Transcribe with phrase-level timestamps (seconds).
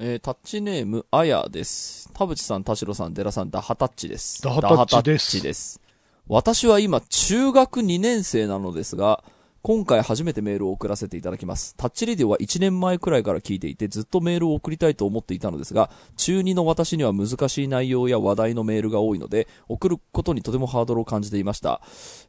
[0.00, 2.10] えー、タッチネーム、あやです。
[2.14, 4.42] 田淵さん、田代さん、デラさん、ダハタッチです。
[4.42, 5.80] ダハタッチですダハタッチです。
[6.26, 9.22] 私は今、中学2年生なのですが、
[9.62, 11.76] 今回初めてメールを送らせていただきます。
[11.76, 21.80] タッチレディオは1年前くらいから聞いていて、ずっとメールを送りたいと思っていたのですが、中2の私には難しい内容や話題のメールが多いので、送ることにとてもハードルを感じていました。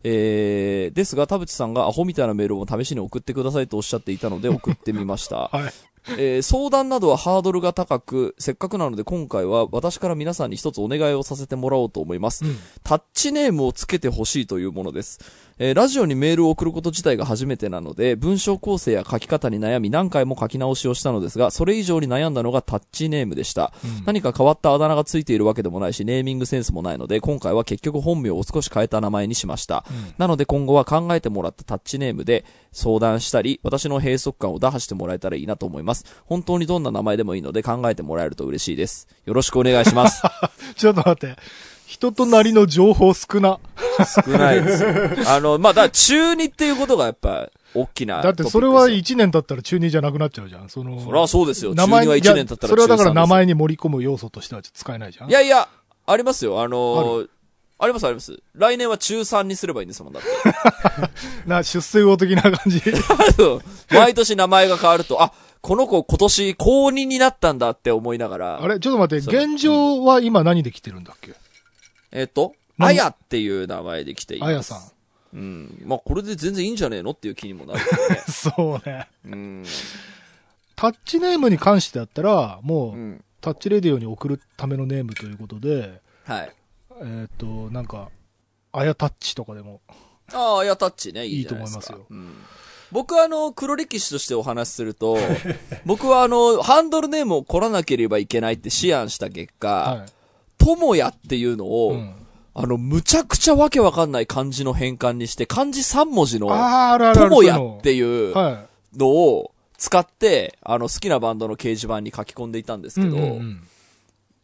[0.03, 5.49] えー、ですが、田淵さんがアホみたいなメールを試しに送ってくださいとおっしゃっていたので、送ってみました。
[5.51, 5.94] はい。
[6.17, 12.45] えー相談などはハードルが高く、せっかくなので今回は私から皆さんに一つお願いをさせてもらおうと思います。
[12.45, 15.19] うんタッチネームをつけてほしいというものです。
[15.57, 23.71] えーラジオにメールを送ること自体が初めてなので、文章構成や書き方に悩み何回も書き直しをしたのですが、それ以上に悩んだのがタッチネームでした。
[24.05, 29.85] 何か変わったあだ名がついているわけでもないし、ネーミングセンスもないので、今回は結局本名を少し変えた名前にしました。
[30.17, 36.03] なので今後は考えてもらったタッチネームで相談したり、私の閉塞感を打破してもらえたらいいなと思います。
[36.25, 39.07] 本当にどんな名前でもいいので考えてもらえると嬉しいです。
[39.23, 40.21] よろしくお願いします。
[40.75, 41.37] ちょっと待って。
[41.85, 43.59] 人となりの情報少な。
[44.25, 44.89] 少ないですよ。
[45.27, 50.69] あの、まあ、だから中2っていうことがやっぱ、大きなだってそれはトピックですよ1年経ったら中2じゃなくなっちゃうじゃん。
[50.69, 51.75] その、それはそうですよ。
[51.75, 55.27] 中2は1名前にじゃ年経ったらそれはだから名中前に盛り込む要素としては使えないじゃん。
[55.27, 55.41] 3です。
[55.41, 55.67] いやいや、
[56.07, 56.61] ありますよ。
[56.61, 57.29] あのー
[57.77, 58.39] ありますあります。
[58.53, 60.29] 来年は中3にすればいいんですもん、だって。
[61.45, 62.81] な、出世魚的な感じ。
[63.91, 68.63] 毎年名前が変わると、あ、この子今年高2になったんだって思いながら。
[68.63, 71.33] あれちょっと待って、現状は今何で来てるんだっけ？
[72.15, 74.49] えっと、何あやっていう名前で来ています。
[74.49, 74.79] あやさん。
[75.33, 75.83] うん。
[75.85, 77.11] まあ、これで全然いいんじゃねえの？
[77.11, 77.79] っていう気にもなる。
[78.31, 79.07] そうね。
[79.25, 79.65] うん。
[80.77, 83.23] タッチネームに関してだったら、もう、うん。
[83.41, 86.51] タッチレディオに送るためのネームということで、はい。
[87.01, 88.09] えっ、と、なんか、
[88.71, 89.81] あやタッチとかでも。
[90.31, 91.37] ああ、あやタッチね、いい。
[91.39, 92.33] いいと思いますようん。
[92.91, 95.17] 僕はあの、黒歴史としてお話しすると、
[95.85, 100.11] 僕はあの、ハンドルネームを凝らなければいけないって思案した結果、はい。
[100.65, 102.15] ともやっていうのを、うん。
[102.55, 106.47] あの、むちゃくちゃわけわかんない漢字の変換にして、漢字3文字の。
[107.13, 113.03] ともやっていうはのを使って、あの、好きなバンドの掲示板に書き込んでいたんですい。
[113.03, 113.17] けど、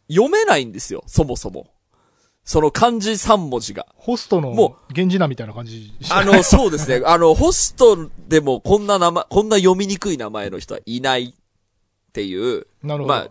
[0.08, 1.66] 読めないんですよ、そもそも。
[2.44, 3.86] その漢字3文字が。
[3.96, 5.92] ホストもの源氏名みたいな感じ。
[6.10, 7.02] あの、そうですね。
[7.06, 12.66] あの、ホストでもこんな名前、こんな読みにくい名前の人はいないっていう。
[12.82, 13.14] なるほど。
[13.14, 13.30] まあ、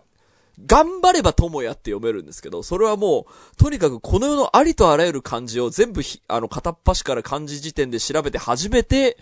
[0.66, 9.16] 頑張れば友やって読めるんですけど、それはもう、とにかくこの世のありとあらゆる漢字を全部ひ、あの、片っ端から漢字辞典で調べて初めて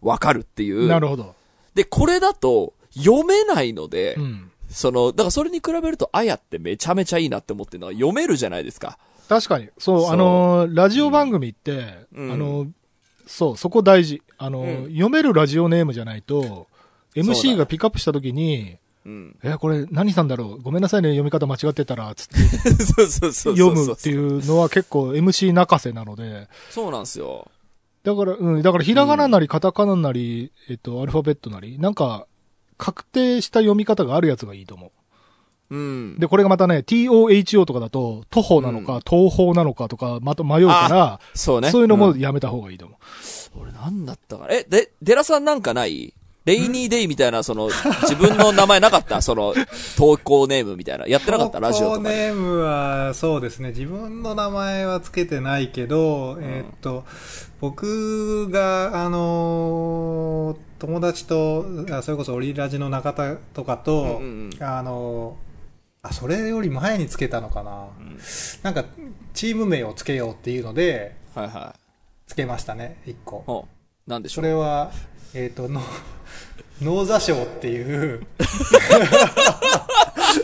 [0.00, 0.86] わかるっていう。
[0.86, 1.34] なるほど。
[1.74, 4.50] で、これだと読めないので、うん。
[4.70, 8.98] その、だからそれに比べると、あやってめちゃめちゃいいなって思ってるのは読めるじゃないですか。
[9.28, 9.68] 確かに。
[9.78, 12.68] そう、そうあのーラジオ番組って、うんあのー
[13.26, 14.22] そう、そこ大事。
[14.38, 16.68] あのーうん読めるラジオネームじゃないと、
[17.14, 19.36] MC だがピックアップしたときに、うん。
[19.44, 20.62] え、これ何さんだろう？
[20.62, 22.38] ごめんなさいね、読み方間違ってたら、つって
[22.84, 23.56] そうそうそう。
[23.56, 27.48] 読むっていうのは結構 MC 泣かせなので、そうなんですよ。
[28.02, 32.26] だから、うん、だからひらがななりカタカナなり、えっと、アルファベットなり、なんか、
[32.78, 34.92] 確定した読み方があるやつがいいと思
[35.70, 35.76] う。
[35.76, 36.18] うん。
[36.18, 41.70] で、これがまたね、TOHO とかだと、徒歩なのか、東方なのかとか、また迷うから、そうね。
[41.70, 43.60] そういうのもんやめた方がいいと思う。
[43.60, 44.54] 俺なんだったかな？
[44.54, 46.14] え、で、デラさんなんかない？
[46.46, 49.20] レイニーデイみたいな、その、自分の名前なかった？
[49.22, 49.52] その、
[49.96, 51.06] 投稿ネームみたいな？
[51.06, 51.60] やってなかった？
[51.60, 52.14] ラジオとかで。
[52.16, 53.70] ネームは、そうですね。
[53.70, 57.04] 自分の名前はつけてないけど、えーっと、
[57.60, 67.86] 僕が、あのー友達と、あそれこそオリラジの中田とかと、うんうんうんあのーあ、それより前につけたのかな。
[68.62, 68.84] なんか、
[69.34, 71.78] チーム名をつけようっていうので、はいはい。
[72.28, 73.66] つけましたね、一個。
[74.06, 74.92] なんでしょそうれは、
[75.34, 75.82] えーっと、の
[76.80, 78.24] 脳座賞っていう、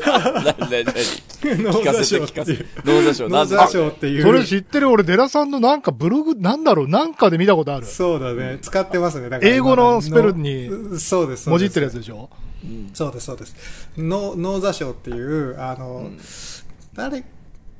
[0.04, 0.56] な、な、な、
[1.44, 2.82] 脳聞か座せて聞かせていうて。。
[2.84, 4.22] 脳座賞、な脳座賞っていう。
[4.22, 7.86] それ知ってる俺、デラさんのなんかブログ、なんだろう、なんかで見たことある。
[7.86, 8.58] そうだね。
[8.60, 9.38] 使ってますね。
[9.42, 11.48] 英語のスペルにのそうです。
[11.48, 11.92] 文字ってるやつ。
[11.94, 12.30] つでしょ？
[12.94, 13.54] そうです、そうです。
[13.96, 16.10] の脳座賞っていう、あの、
[16.94, 17.22] 誰、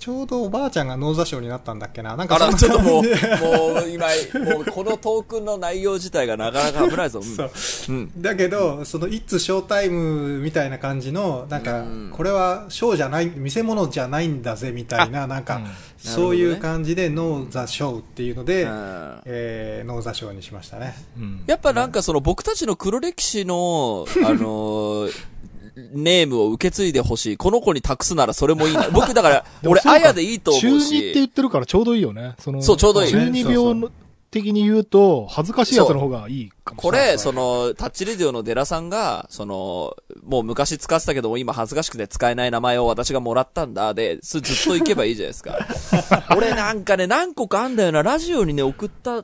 [0.03, 2.17] ちょうどおばあちゃんが脳座賞になったんだっけな。
[2.17, 4.09] なんかあら、ちょっともう、もう、今、
[4.45, 7.21] もう、このトークンの内容自体がなかなか危ないぞ。
[7.21, 7.51] うんそう。
[7.91, 8.11] うん。
[8.21, 20.97] だけど、その、いつショータイムみたいな感じの、なんかうん、これはショーじゃない、見せ物じゃないんだぜ、みたいな、なんかうん、そういう感じで、ノーザショーっていうので、うんえー、ノーザショーにしましたね。
[21.17, 21.45] うん。
[21.47, 25.32] やっぱなんかその僕たちの黒歴史の、あのー
[25.77, 27.37] ネームを受け継いでほしい。
[27.37, 28.89] この子に託すならそれもいいな。
[28.93, 31.27] 僕だから、俺、あやでいいと思う中二って言し。
[31.27, 32.35] ってるからちょうどいいよね。
[32.39, 33.91] その、そうちょうどいい中二病の
[34.33, 37.13] 的に言うと、恥ずかしいやつの方がいいかもしこれない。
[37.13, 43.93] れ、その、タッチレディオのデラさんが、その、もう昔使ってたけど、今恥ずかしくて使えない名前を私がもらったんだ。
[43.93, 45.59] で、ずっと行けばいいじゃないですか。
[46.35, 48.03] 俺なんかね、何個かあんだよな。
[48.03, 49.23] ラジオにね、送った、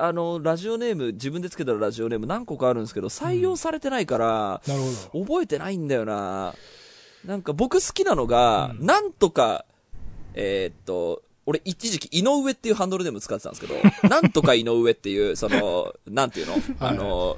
[0.00, 4.80] あの、ラジオネーム、自分でつけたラジオネーム何個かあるんですけど、採用されてないから、なる
[5.10, 5.24] ほど。
[5.26, 6.54] 覚えてないんだよな。
[7.24, 9.64] なんか僕好きなのが、なんとか、
[10.34, 13.74] えーっと、俺一時期井上っていうハンドルネーム使ってたんですけど、
[14.08, 16.54] なんとか井上っていう、その、なんていうの？
[16.78, 17.36] あの、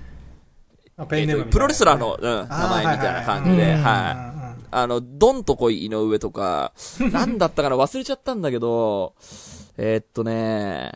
[0.99, 4.65] あペンネープロレスラーの、うん、名前みたいな感じで、はいはいはいはい。
[4.73, 7.77] あの、ドンとこい井上とか、なんだったかな？
[7.77, 9.15] 忘れちゃったんだけど、
[9.79, 10.93] えーっとね、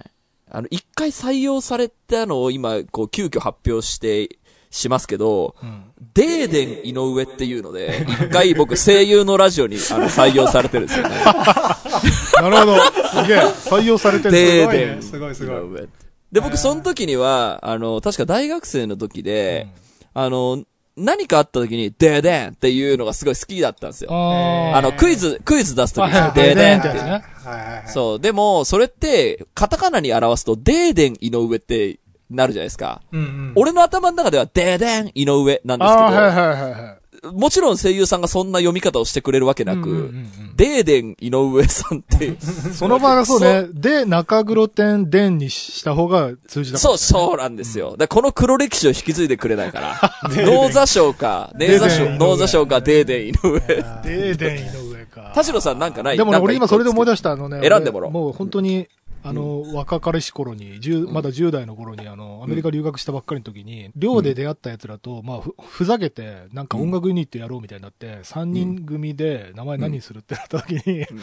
[0.51, 4.39] あの、一回採用されたのを今、こう、急遽発表して、
[4.75, 5.85] しますけど、うん。
[6.15, 11.15] デーデン井上っていうので、一回僕声優のラジオにあの採用されてるんですよね。
[12.43, 12.81] なるほど。
[12.81, 13.39] すげえ。
[13.39, 14.31] 採用されてる。
[14.33, 15.89] デーごいねデンすごいすごい
[16.33, 19.69] で、僕その時には、あの、確か大学生の時で、
[20.13, 20.65] あの、
[20.97, 24.11] 何かあった時に、デーデンっていうのがすごい好きだったんですよ。
[24.13, 27.89] ああの、クイズ、クイズ出す時にはいはい、デーデンって。
[27.91, 28.21] そう。
[28.21, 31.99] でも、それって、カタカナに表すと、デーデン井上って
[32.31, 33.03] なるじゃないですか。
[33.13, 33.53] うんうん。
[33.57, 42.37] 俺の頭の中では、デーデン井上なんですけど、もちろん声優さんがそんな読み方をしてくれるわけなく、うんうんうんデーデン井上さんって、
[42.73, 43.67] その場合はそうね。
[43.73, 47.97] で、中黒点、点にした方が通じたそう、そうなんですよ。
[47.97, 50.01] で、この黒歴史を引き継いでくれないから。
[50.31, 53.61] ノーザ賞か、ネーザ賞、デーデン井上ノーザ賞か、デーデン井上。
[53.61, 55.33] デーデン井上か。
[55.35, 56.17] 田代さんなんかない？
[56.17, 57.67] でもね、俺今それで思い出出したあのね。
[57.67, 58.87] 選んでもらおう俺もう本当に、
[59.27, 71.07] あの、若かりし頃に、10まだ10代の頃に、あの、アメリカ留学したばっかりの時に、寮で出会った奴らと、まあ、ふ、ふざけて、なんか音楽ユニットやろうみたいになって、3人組で名前何にするってなった時に、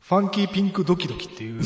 [0.00, 1.60] ファンキーピンクドキドキっていう、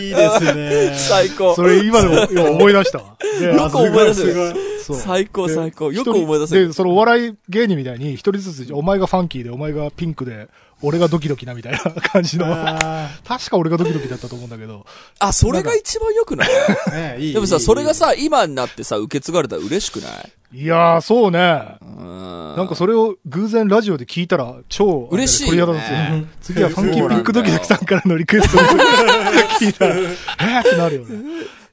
[0.00, 0.94] いいですね。
[0.96, 1.54] 最高。
[1.54, 3.16] それ今でも 今思い出したわ。
[3.38, 4.54] でよく思い出せる
[4.94, 5.92] 最高で最高。
[5.92, 6.68] よく思い出せる。
[6.68, 10.48] で、そのお笑い芸人みたいに、一人ずつ、お前がファンキーで、お前がピンクで、
[10.82, 12.46] 俺がドキドキなみたいな感じの。
[12.48, 14.86] あ確か俺がドキドキだったと思うんだけど。
[15.18, 16.48] あ、それが一番良くない？
[16.88, 17.34] ー ねいい。
[17.34, 20.08] でもさ、いいそれが、さ、今になってさ、受け継がれたら嬉しくな
[20.52, 20.62] い？
[20.62, 21.62] いやー、そうね。
[21.80, 22.54] うん。
[22.56, 28.60] なんかそれを偶然ラジオで聞いたら、超、嬉しいよね 次はファンキーピンクドキドキさんからのリクエストを
[29.60, 31.18] 聞いたら、えーってなるよね。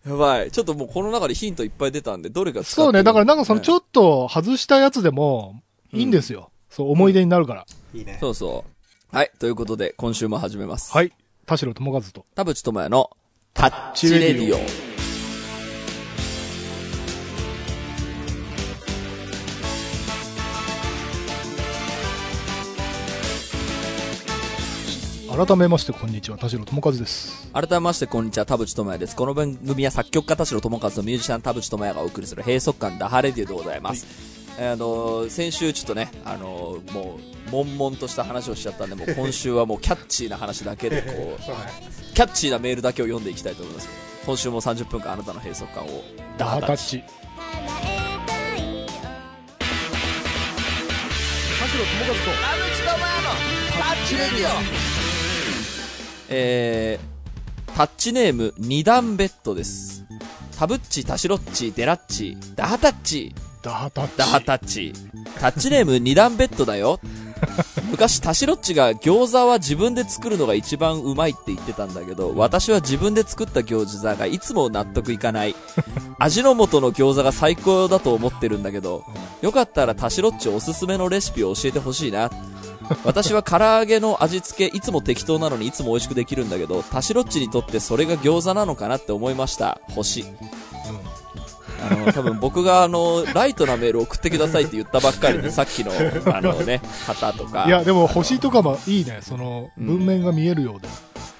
[0.07, 0.51] やばい。
[0.51, 3.03] ちょっともうこの中でヒントいっぱい出たんで、どれか使ってそうね。
[3.03, 5.61] だからなんかそのちょっっと外したやつでも、
[5.93, 6.51] いいんですよ。
[6.69, 7.65] そう、思い出になるから。
[7.95, 8.17] いいね。
[8.19, 8.71] そうそう。
[9.09, 9.31] はい。
[9.39, 10.91] ということで、今週も始めます。
[10.91, 11.13] はい。
[11.45, 12.25] 田代智和と。
[12.35, 13.09] 田淵智也の
[13.53, 14.59] タッチレディオ。
[25.45, 26.37] 改めまして、こんにちは。
[26.37, 27.49] 田代智和です。
[27.53, 29.15] 改めまして、こんにちは、田淵智也です。
[29.15, 34.05] この番組は作曲家田代智和とミュージシャン田淵智也がお送りする閉塞感ダハレディオでございます。
[34.31, 41.41] えーあのー先週ちょっとね、あのーもう、悶々とした話をしちゃったんで、もう今週はもうキャッチーな話だけで、こう。
[42.13, 43.87] キャッチーなメールだけを読んでいきたいと思います。
[44.25, 46.03] 今週も30分間あなたの閉塞感を
[46.37, 46.85] ダハタッチ。
[46.85, 47.03] チ。
[47.03, 47.13] 田
[51.67, 52.23] 代智和と。
[52.31, 53.29] 田淵智也の
[53.77, 54.87] タッチレディオ
[56.29, 60.03] えー、タッチネーム二段ベッドです。
[60.57, 63.33] タブッチ、タシロッチ、デラッチ、ダハタッチ、
[63.67, 64.17] ダハタッチ。
[64.17, 64.93] ダハタッチ。
[65.41, 67.01] タッチネーム二段ベッドだよ。
[67.91, 75.55] 昔、タシロッチが餃子は自分で作るのが一番うまいって言ってたんだけど、私は自分で作った餃子がいつも納得いかない。
[76.17, 79.03] 味の素の餃子が最高だと思ってるんだけど、
[79.41, 82.31] よかったらタシロッチおすすめのレシピを教えてほしいな。
[83.03, 89.81] 私は唐揚げの味付けいつも適当なのにいつも美味しくできるんだけど、タシロッチにとってそれが餃子なのかなって思いました。
[89.89, 90.23] 星。
[91.91, 95.91] あの、多分僕があの、ライトなメール送ってくださいって言ったばっかりで、 さっきの、
[96.33, 97.65] あのね、方とか。
[97.67, 99.19] いや、でも星とかもいいね。
[99.21, 100.87] その、文面が見えるようで。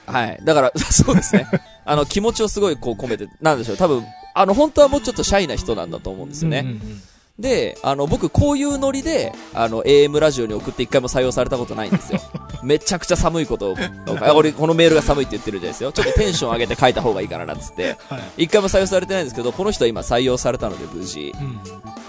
[0.05, 0.39] はい。
[0.43, 1.47] だから、 そうですね。
[1.85, 3.77] あの、気持ちをすごいこう込めて、なんでしょう。
[3.77, 6.59] 多分、あの、本当はもうちょっとシャイな人なんだと思うんですよね。
[6.59, 7.01] うんうんうん
[7.39, 12.19] で、あの、僕、こういうノリで、あの、AM ラジオに送って一回も採用されたことないんですよ。
[12.63, 13.75] めちゃくちゃ寒いことを、
[14.21, 15.91] あ俺、このメールが寒いって言ってるじゃないですよ。
[15.91, 17.95] ちょっとテンション上げて書いた方がいいかな、なんつって。
[18.09, 18.45] はい。
[18.45, 21.33] 一回も採用されてないんですけど、この人は今採用されたので無事。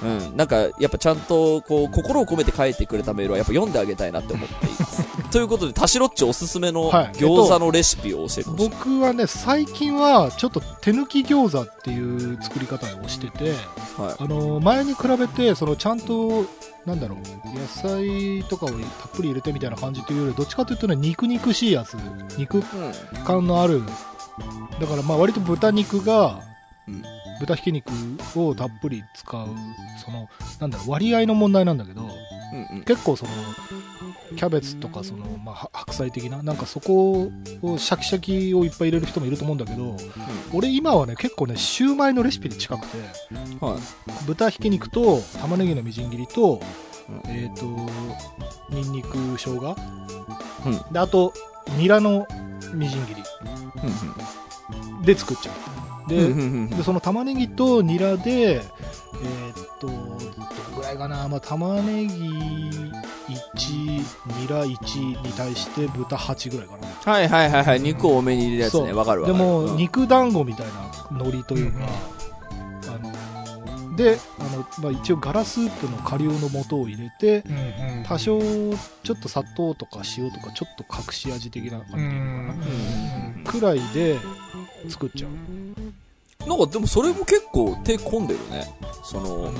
[0.02, 0.08] うん。
[0.08, 0.36] うん。
[0.36, 5.02] なんか、やっぱちゃんと、こう、心を込めて書いてくれたメールはやっぱ読んであげたいなって思っています。
[5.30, 8.68] ということで、タシロッチおすすめのはい餃子のレシピを教えてほしい。
[8.70, 12.00] 僕はね、最近は、ちょっと手抜き餃子ってい
[12.34, 13.52] う作り方をしてて、
[13.96, 14.22] はい。
[14.24, 16.46] あの、前に比べて、その、ちゃんと、
[16.86, 18.78] なんだろう、野菜とかをたっ
[19.12, 21.96] ぷり入れてみたいな感じというより、どっちかというとね、肉肉しいやつ、
[22.38, 22.64] 肉うん。
[23.24, 23.82] 感のある
[24.80, 26.40] だからまあ割と豚肉が、
[26.86, 27.02] うん
[27.40, 27.92] 豚ひき肉
[28.34, 29.46] をたっぷり使う、
[30.04, 32.82] その、なんだろう、割合の問題なんだけど、うんうん。
[32.82, 33.30] 結構その、
[34.36, 37.30] キャベツとかその、まあ、は白菜的な、なんかそこ
[37.62, 39.96] をシャキシャキをいっぱい入れる人もいると思うんだけど、
[40.52, 42.98] 俺今はね、結構ね、シューマイのレシピに近くて、
[43.60, 44.26] はい。
[44.26, 46.60] 豚ひき肉と玉ねぎのみじん切りと、
[47.08, 47.30] うん。
[47.30, 47.64] えっ、と、
[48.70, 49.76] ニンニク、生姜、
[50.66, 50.92] うん。
[50.92, 51.32] で、あと、
[51.78, 52.26] ニラの
[52.74, 53.22] みじん切り。
[55.04, 55.52] で作っちゃ
[56.06, 56.08] う。
[56.08, 56.70] で、うんうんうん。
[56.70, 58.62] でその玉ねぎとニラで、
[59.14, 60.16] えーっと、どの
[60.76, 62.92] ぐらいかな、まあ、玉ねぎ1、
[64.40, 67.12] ニラ1に対して豚8ぐらいかな。
[67.12, 67.80] はいはいはいはい。
[67.80, 68.92] 肉を多めに入れるやつね。
[68.92, 69.38] わかるわかる。
[69.38, 70.72] でも、うん肉団子みたいな
[71.10, 71.78] 海苔というか、
[72.88, 77.42] あのであの、まあ、一応ガラスープの顆粒の素を入れて
[78.06, 78.40] 多少
[79.02, 84.18] ちょっと砂糖とか塩とかちょっと隠し味的な感じかな、うんくらいで
[84.88, 85.30] 作っちゃう、
[86.48, 88.74] なんかでもそれも結構手込んでるね。
[89.04, 89.54] その、うん。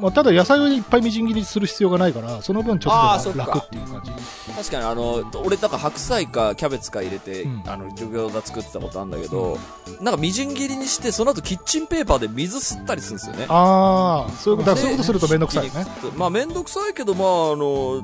[0.00, 4.12] まあ、ただ野菜をいっぱいみじん切りする必要がないからその分ちょっと楽っていう感じ。
[4.54, 7.62] 確かにあの、俺なんか白菜かキャベツか入れて、うん。
[7.66, 9.58] あの、餃子作ってたことあるんだけど、
[10.00, 13.46] なんかみじん切りにして、その後キッチンペーパーで水吸ったりするんですよね。
[13.48, 18.02] ああそういうことそういうことすると面倒くさいよねまあ面倒くさいけど、まああの、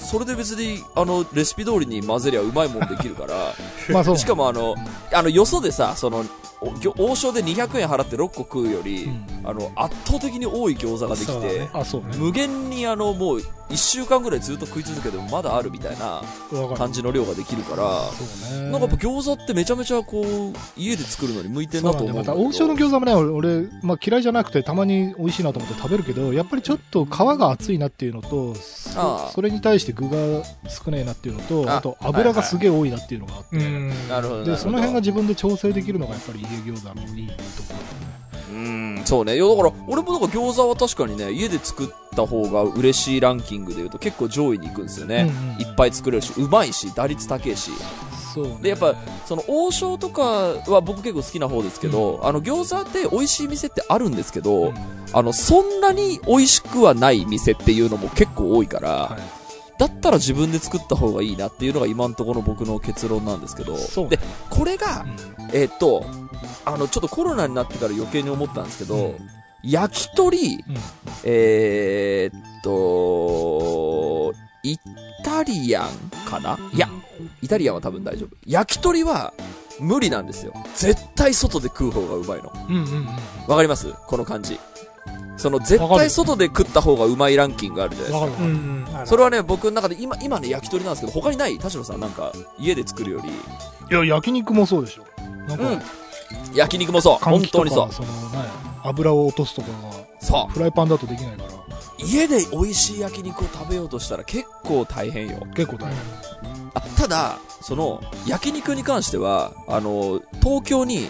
[0.00, 3.54] それで別に、あの、レシピ通りに混ぜりゃうまいもんできるから、
[3.92, 4.74] まあそうしかもあの、
[5.12, 6.24] あの、よそでさ、その、
[6.60, 9.26] 王将で200円払って6個食うより、うん。
[9.44, 12.12] あの、圧倒的に多い餃子ができて、ね。
[12.12, 12.18] ね。
[12.18, 16.22] 無限にあの、もう、1週間ぐらいずっと食い続けてもまだあるみたいな
[16.76, 17.82] 感じの量ができるから、
[18.56, 18.70] ね。
[18.70, 22.16] なんかやっぱ餃子ってめちゃめちゃこう、家で作るのに向いてんなと思う。
[22.16, 30.16] また王将の餃子もね、俺、まあ、嫌いじゃなくてたまに美味しいなと思って食べるけど、やっぱりちょっと皮が厚いなっていうのと、それに対して具が
[30.68, 31.82] 少ないなっていうのと、ああ。
[31.82, 33.58] と油がすげえ多いなっていうのがあって。
[34.50, 37.74] で、その辺がじ自分で調整できるのがやっぱり家餃子のいいとこ
[38.50, 39.36] うん、そうね。
[39.36, 45.30] いや、だから、俺もなんか餃子は確かにね、家で作った方が嬉しいランキングで言うと結構上位に行くんですよね。
[45.30, 47.70] うんうんいっぱい作れるし、うまいし、打率高いし。
[47.70, 47.76] ろ。
[48.34, 48.58] そう、ね。
[48.62, 48.94] で、やっぱ、
[49.26, 54.74] その王将とかは僕結構好きな方ですけど、あの餃子って美味しい店ってあるんですけど、うん
[55.12, 59.37] あの、そんなに美味しくはない店っていうのも結構多いから、はい
[59.78, 64.18] だったら自分で作った方がいいなっていうのが今のところの僕の結論なんですけど、ねで、
[64.50, 65.06] これが、
[65.38, 66.04] うんえーっと、
[66.64, 69.16] あの、ちょっとコロナになってから余計に思ったんですけど、うん
[69.64, 70.76] 焼き鳥、うん
[71.24, 74.32] えーっと、
[74.62, 74.78] イ
[75.24, 75.88] タリアン
[76.30, 76.56] かな？
[76.72, 76.88] いや、
[77.42, 78.36] イタリアンは多分大丈夫。
[78.46, 79.34] 焼き鳥は
[79.80, 80.54] 無理なんですよ。
[80.76, 82.52] 絶対外で食う方がうまいの。
[82.68, 83.06] うんうんうん。
[83.48, 83.92] わかります？
[84.06, 84.60] この感じ。
[85.38, 89.06] その絶対外で食った方がうまいランキングあるじゃないですか。
[89.06, 95.04] それはね、僕の中で今、今ね、焼き鳥なんですけど、他にない田代さんなんか、家で作るより、いや、焼肉もそうでしょ。
[95.48, 95.82] なんか、うん。
[96.54, 97.24] 焼肉もそう。
[97.24, 97.92] 本当にそう。
[97.92, 98.40] そのね、
[98.82, 99.68] 油を落とすとか
[100.20, 101.52] そが、フライパンだとできないから、う。
[101.98, 105.46] 家で美味しい焼肉を食べようとしたら結構大変よ。
[105.54, 105.98] 結構大変。
[106.74, 111.08] あ、ただ、その、焼肉に関しては、あの、東京に、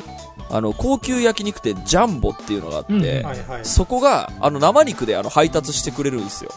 [0.50, 3.02] あの、高級焼肉店ジャンボっていうのがあって、うん。
[3.02, 3.64] はいはい。
[3.64, 6.52] そこが、あの、生肉であの、配達してくれるんですよ。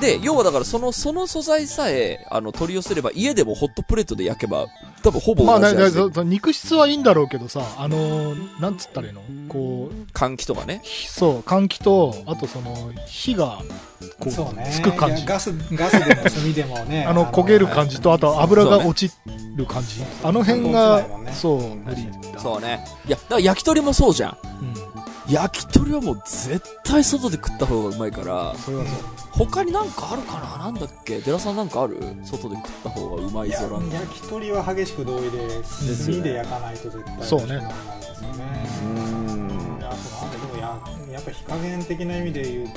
[0.00, 4.66] で、要はだからその、その素材さえ、あの、取り寄せれば、家でもホットプレートで焼けば、
[5.04, 9.20] 多分ほぼまあ、ね、同じ肉質はいいんだろうけどさ、あのーなんつったらいいの？
[9.48, 10.80] こう、換気とかね。
[10.82, 13.58] ひそう、換気と、あとその、火が、
[14.18, 15.32] こう、ねつく感じいや。
[15.32, 19.14] ガスガスでも炭でもね あの、焦げる感じと、あと油が落ち
[19.56, 20.02] る感じ。
[20.22, 22.40] あの辺がそうね、そう、無理だ。
[22.40, 22.84] そうね。
[23.06, 24.38] いや、だから焼き鳥もそうじゃん。
[24.62, 24.83] うん。
[25.28, 29.46] 焼き鳥はもう絶対外で食った方がうまいから、それはそう。
[29.46, 30.64] 他になんかあるかな？
[30.66, 31.20] なんだっけ？
[31.20, 31.98] 寺さんなんかある？
[32.24, 33.68] 外で食った方がうまいぞ。
[33.70, 37.46] ランキング焼き鳥は激しく同意でですよね炭で焼かないと絶対そうね。
[37.46, 38.68] 美味しくならないですよね。
[38.82, 39.84] うーん。
[39.84, 40.78] あとなんだでもや
[41.14, 42.68] やっぱ火加減的な意味で言う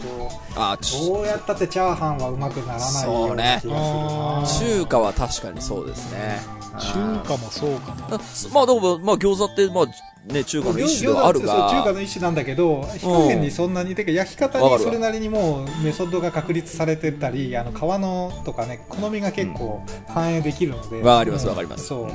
[0.56, 4.46] あ、とちどうやったってチャーハンはうまくならないような気がするな。
[4.48, 4.78] そうね。
[4.80, 6.40] 中華は確かにそうですね。
[6.80, 6.94] 中
[7.28, 8.16] 華もそうかも。
[8.16, 8.20] あ
[8.54, 9.86] まあでも、まあ餃子って、まあ
[10.28, 21.88] ね、中華の一種ではある餃子ってそう中華が、の一種なんだけど火加減にそんなにてか焼き方にするなりにもうメソッドが確立されてたりあの皮のとかね好みが結構反映できるので、わかりますわかります。
[21.88, 22.10] そ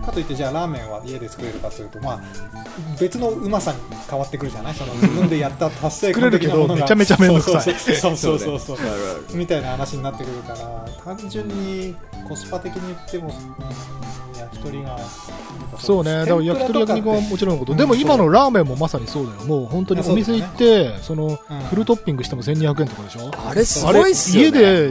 [0.00, 0.04] う。
[0.04, 2.20] かといってじゃあラーメンは家で作れるかというとまあ
[2.98, 4.74] 別のうまさに変わってくるじゃない？
[4.74, 6.86] その自分でやった達成感的なものが。
[6.86, 7.74] 作れるけどめちゃめちゃめんどくさい。
[7.74, 8.78] そうそうそうそう
[9.34, 11.94] みたいな話になってくるから単純に
[12.28, 14.07] コスパ的に言っても、うん
[14.52, 14.98] 焼き鳥が
[15.78, 16.10] そうね。
[16.12, 17.72] だから焼き鳥焼肉はもちろんのこと。
[17.72, 19.44] うんでも今のラーメンもまさにそうだよ。
[19.44, 23.30] もう本当にお店行って、その、うんフルトッピングしても1200円とかでしょ？
[23.46, 24.58] あれすごいっすよね。
[24.60, 24.90] 家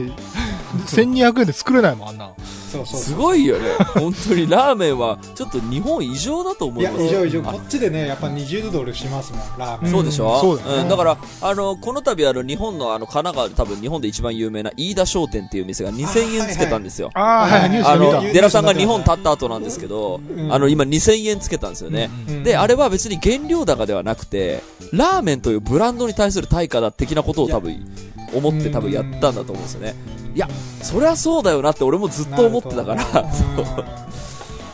[0.86, 2.30] 1200円で作れないもん、あんな。
[2.70, 3.70] そうそうすごいよね。
[3.98, 7.40] 本当にラーメンは、ちょっと日本異常だと思いやいます異常異常。
[7.40, 9.92] あこっちでねやっぱ20ドルしますもんラーメン。
[9.92, 10.84] そうでしょ、そうだよね。
[10.84, 10.88] ん。
[10.88, 17.10] だから、あの、この度あの、日本のあの、神奈川で多分日本で一番有名な飯田商店っていう店が2000円つけたんですよ。
[17.14, 18.20] ああ、はいはい、ニュースあの、で見た。
[18.20, 20.52] でデラさんが日本立った後なんですけど、うん。
[20.52, 22.10] あの、今2000円つけたんですよね。
[22.28, 22.44] うん。
[22.44, 27.84] で、あれは別に原料高ではなくて、ラーメンというブランドに対する対価だ的なことを多分、
[28.34, 29.94] 思って多分やったんだと思うんですよね。
[30.34, 30.48] いや、
[30.82, 33.04] そりゃそうだよなって俺もずっと思ってたから、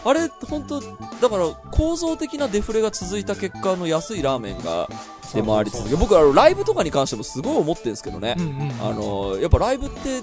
[0.04, 4.88] あれ、本当だから構造的なデフレが続いた結果の安いラーメンが
[5.32, 8.42] 出回り続け、僕あのライブとかに関してもすごい思ってるんですけどねう。
[8.42, 8.72] んうん。
[8.82, 10.20] あの、やっぱライブって、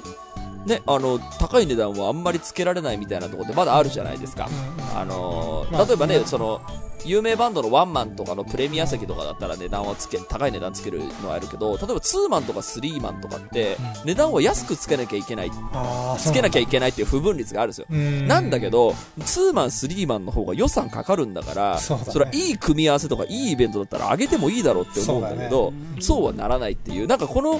[0.65, 4.49] ね、あの、高い値段はあんまりつけられないみたいなところってまだあるじゃないですか。
[4.95, 6.61] あのまあ例えばね、まあその、
[7.05, 15.51] 有名バンドのワンマンとかのプレミア席とかだったら値段はつけ、高い値段つけるのはあるけど、例えばツーマンとかスリーマンとかって、値段を安くつけなきゃいけない、
[16.19, 17.87] つけなきゃいけないっていう不分率があるんですよ。
[18.27, 18.93] なんだけど、
[19.25, 22.03] ツーマン、スリーマンの方が予算かかるんだから、そね。
[22.07, 27.59] それはいい組み合わせとかいいイベントだったら上げてもいいだろうって思うんだけど、そうはならないっていう、なんかこの、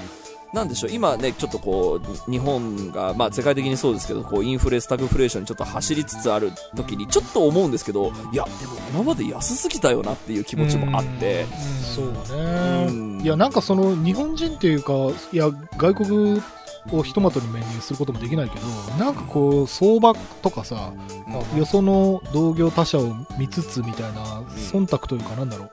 [0.52, 11.46] なんでしょう、今ね、ちょっとこう、日本が、まあ世界的にそうですけど、こう、インフレ、スタグフレーションにちょっと走りつつある時に、ちょっと思うんですけど、いや、でも今まで安すぎたよなっていう気持ちもあって、
[11.94, 13.18] そううん。
[13.18, 13.24] ね。
[13.24, 14.92] いや、なんかその、日本人っていうか、
[15.32, 16.42] いや、外国
[16.90, 18.66] をひとまとにメニューすることもできないけど、
[19.02, 20.92] なんかこう、相場とかさ、
[21.56, 25.70] よその同業他社を見つつみたいな、忖度というかなんだろう、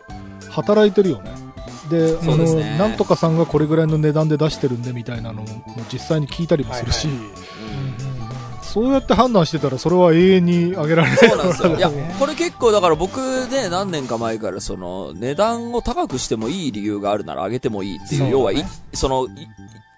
[0.52, 1.49] 働いてるよね。
[1.90, 2.38] で、あの、
[2.78, 5.48] なんとかさんがこれぐらいの値段で出してるんでみたいなのも
[5.92, 7.18] 実際に聞いたりもするし、はい。
[8.70, 11.18] そうやって判断してたらそれは永遠に上げられない。
[11.18, 11.76] そうなんですよ。
[11.78, 18.30] いやね、これ結構だから僕ね、何年か前からその、値段を高くしてもいい理由があるなら上げてもいいっていう、ね。
[18.30, 19.30] 要はい、その、い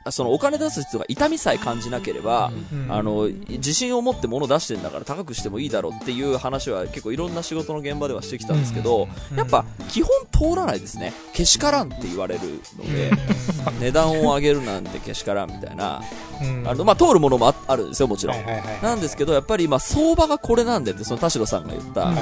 [0.10, 2.92] そのお金出す必要が痛みさえ感じなければ、うん。
[2.92, 9.38] あの、自信を持って物出してんだから高くしてもいいだろうっていう話は結構いろんな仕事の現場ではしてきたんですけど、うん。
[9.38, 11.14] やっぱ基本通らないですね。
[11.34, 12.42] けしからんって言われる
[12.78, 13.12] ので、
[13.80, 16.02] 値段を上げるなんてけしからんみたいな、
[16.42, 16.68] うん。
[16.68, 18.38] あの、まあ、通るものもああるんですよ、もちろん。
[18.82, 22.14] なんですけど、やっぱり今相場がこれなんでって、その田代さんが言った、や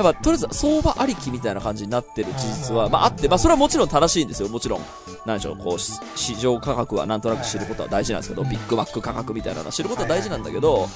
[0.00, 4.48] っぱ、とりあえず、相場ありきみたいな感じになってる事実は、まあ、あって、まあ、それはもちろん正しいんですよ。
[4.48, 4.80] もちろん。
[5.26, 10.88] なんでしょう、こう、し市場価格はなんとなく知ることは大事なんですけど、ビッグマック価格みたいなのは知ることは大事なんだけど、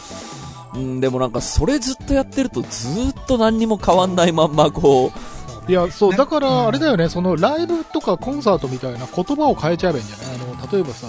[0.75, 5.13] うん、でもなんか、それずっとやってると、ずーっと何にも変わんないまんま、こ
[5.69, 6.17] う、いや、そう、ね。
[6.17, 9.07] だから、あれだよね、そのライブとかコンサートみたいな言
[9.37, 10.27] 葉を変えちゃえばいいんじゃない？
[10.61, 11.09] あの、例えばさ、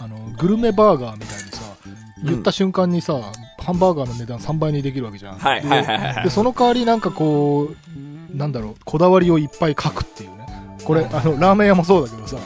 [0.00, 1.62] あの、グルメバーガーみたいにさ、
[2.24, 3.14] 言った瞬間にさ、
[3.58, 5.38] ハンバーガーの値段3倍にできるわけじゃん。
[5.38, 6.24] はいはいはいはい。
[6.24, 7.68] で、その代わりなんかこ
[8.32, 10.46] う、なんだろう、こだわりをいっぱい書くっていうね。
[10.84, 12.36] これ、あの、ラーメン屋もそうだけどさ、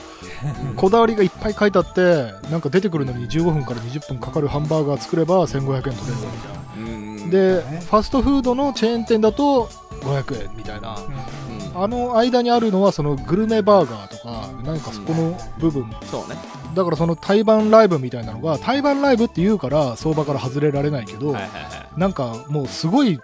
[0.76, 6.92] こだわりがいっぱい書いてあって、なんか出てくるのに15分から20分かかるハンバーガー作れば1500円取れるみたいな。
[7.24, 9.68] うんで、ねファストフードのチェーン店だと
[10.02, 10.90] 500円みたいな。
[10.90, 15.90] うんあの間にあるのはそのグルメバーガーとか、なんかそこの部分。
[16.10, 16.36] そうね。
[16.74, 21.58] だからその対バンライブみたいなのが、対バンライブって言うから相場から外れられないけど、はいはいは
[21.96, 22.00] い。
[22.00, 23.18] なんかもうすごい、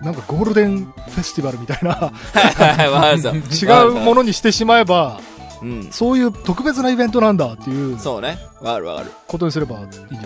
[0.00, 2.12] なんかゴールデンフェスティバルみたいな、
[3.62, 5.33] 違うものにしてしまえば、た
[5.64, 5.90] うん。
[5.90, 8.38] そういう特別なイベントなんだっていうそうね。
[8.60, 9.10] わかるわかる。
[9.26, 10.18] ことにすればいいんじゃない？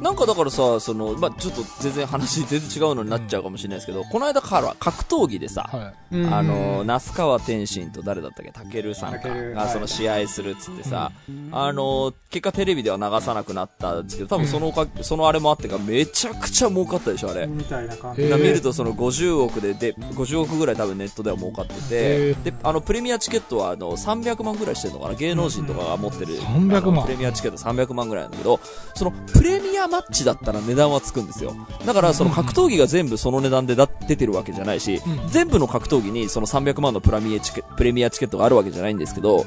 [0.00, 6.16] なんかだからさ、その、まあ、ちょっと全然話全然違うのになっちゃうかもしれないですけど、この間から格闘技でさ、はい。
[6.16, 6.34] うん。
[6.34, 11.12] あの、那須川天心と誰だったっけ、たけるさんかが、その試合するっつってさ、
[11.52, 17.46] あの、結果テレビでは流さなくなったんですけど、多分そのおか、そのあれもあってか、めちゃくちゃ儲かったでしょ、あれ。
[17.46, 18.22] みたいな感じ。
[18.22, 25.14] 見るとその50億でで50億ぐらい多分ネットでは儲かってへてであのプレミアチケットはあの300万ぐらいしてるのかな？
[25.14, 27.04] 芸能人とかが持ってる、300万。
[27.04, 28.60] プレミアチケット300万ぐらいなんだけど
[28.94, 31.54] そのプレミアマッチだったら値段はつくんですよ。
[31.84, 35.28] だからその格闘技が全部その値段でだ出てるわけじゃないし、うん。
[35.28, 39.46] 全部の格闘技にその300万のプラミアチケプレミアチケットがあるわけじゃないんですけど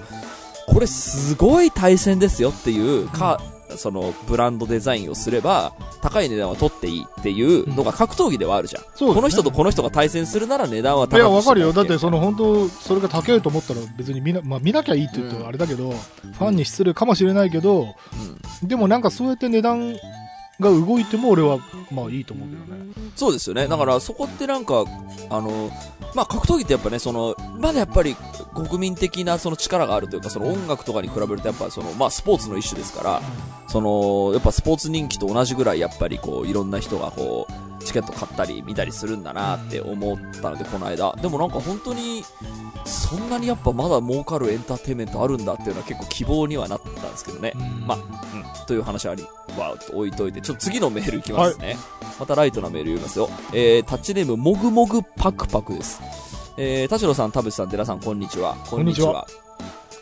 [0.67, 3.41] これすごい対戦ですよっていうか、
[3.75, 9.13] そのブランドデザインをすれば高い値段は取っていいっていうのが格闘技ではあるじゃん、そうですね。
[9.15, 11.73] この人とこの人が対戦するなら値段は高くいや、わかるよ。
[11.73, 17.95] だって、その本当、それが高いと思ったら別に見な、まあ見なきゃいいって言うとあれだけど、ファンに失礼かもしれないけど、
[18.62, 18.67] うん。
[18.67, 19.95] でもなんかそうやって値段
[20.62, 21.60] が動いても俺は、
[21.91, 22.91] まあいいと思うけどね。
[23.15, 23.67] そうですよね。
[23.67, 24.86] だからそこってなんか、
[25.30, 25.69] あの、
[26.13, 28.15] まあ、格闘技ってやっぱね、その、まだやっぱり
[28.54, 33.21] 国民的なその力があるというか、その音楽とかに比べるとやっぱその、まあ、スポーツの一種ですから、
[33.67, 41.15] その、やっぱスポーツ人気と同じぐらいやっぱりこう、いろんな人がこう、チケット買ったり見たりするんだなって思ったので、この間。
[41.21, 42.24] でもなんか本当に、
[42.85, 47.53] そんなにやっぱまだ儲かるエンターテインメントあるんだっていうのは結構希望にはなったんですけどね。
[47.55, 49.23] うんまあ、うん、という話あり、
[49.57, 51.77] わーっと置いといて、ちょっと次のメールいきますね。
[52.19, 53.29] またライトなメール読みますよ。
[53.53, 56.01] えー、タッチネーム、もぐもぐパクパクです。
[56.57, 58.55] えー、田代さん、田淵さん、寺さん、こんにちは。
[58.69, 59.25] こんにちは。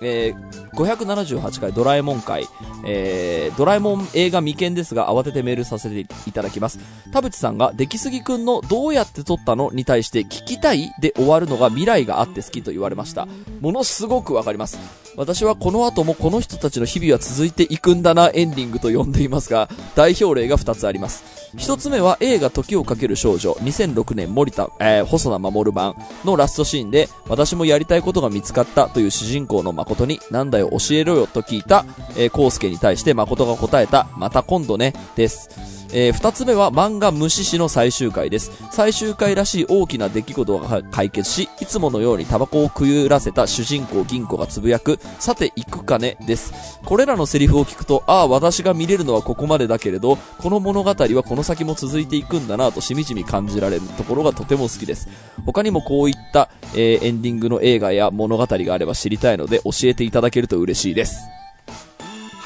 [0.01, 2.45] えー、578回ドラえもん回、
[2.85, 6.79] えー、ドラえもん映画未見ですが慌ててメールさせていただきます。
[7.11, 13.27] 田淵さんが、出来すぎくんのどうやって撮ったのに対して聞きたいで終わるのが未来があって好きと言われました。
[13.61, 14.79] ものすごくわかります。
[15.19, 21.49] 私はこの後もこの人たちの日々は続いていくんだなエンディングと呼んでいますが、代表例が2つあります。
[21.57, 35.49] 一つ目は映画時をかける少女2006年森田、えー細田守版のラストシーンで私もやりたいことが見つかったという主人公の誠になんだよ教えろよと聞いた、えー、康介に対して誠が答えたまた今度ねです。
[35.91, 38.51] えー二つ目は漫画虫師の最終回です。
[38.71, 46.79] 最終回らしい大きな出来事が解決し、いつものようにタバコをくゆらせた主人公銀子がつぶやく、さて行くかねです。
[46.85, 55.07] これらのセリフを聞くと、ああ、私が見れるのはここまでだけれど、この物語はこの先も続いていくんだなとしみじみ感じられるところがとても好きです。
[55.45, 61.21] 他にもこういった、えーエンディングの映画や物語があれば知りたいので教えていただけると嬉しいです。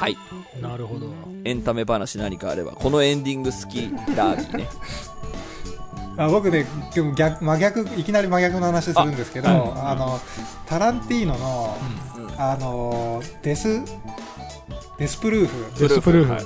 [0.04, 0.16] はい。
[0.60, 1.06] なるほど。
[1.44, 4.68] エンタメ話何かあれば、このエンディング好きラービーね。
[6.16, 6.64] あ僕ね
[6.94, 10.20] 今日逆真逆いきなり真逆の話するんですけどあ,、の
[10.64, 11.76] タランティーノの、
[12.38, 13.80] あのデス
[14.96, 16.32] デスプルーフデスプルーフ。
[16.32, 16.44] はい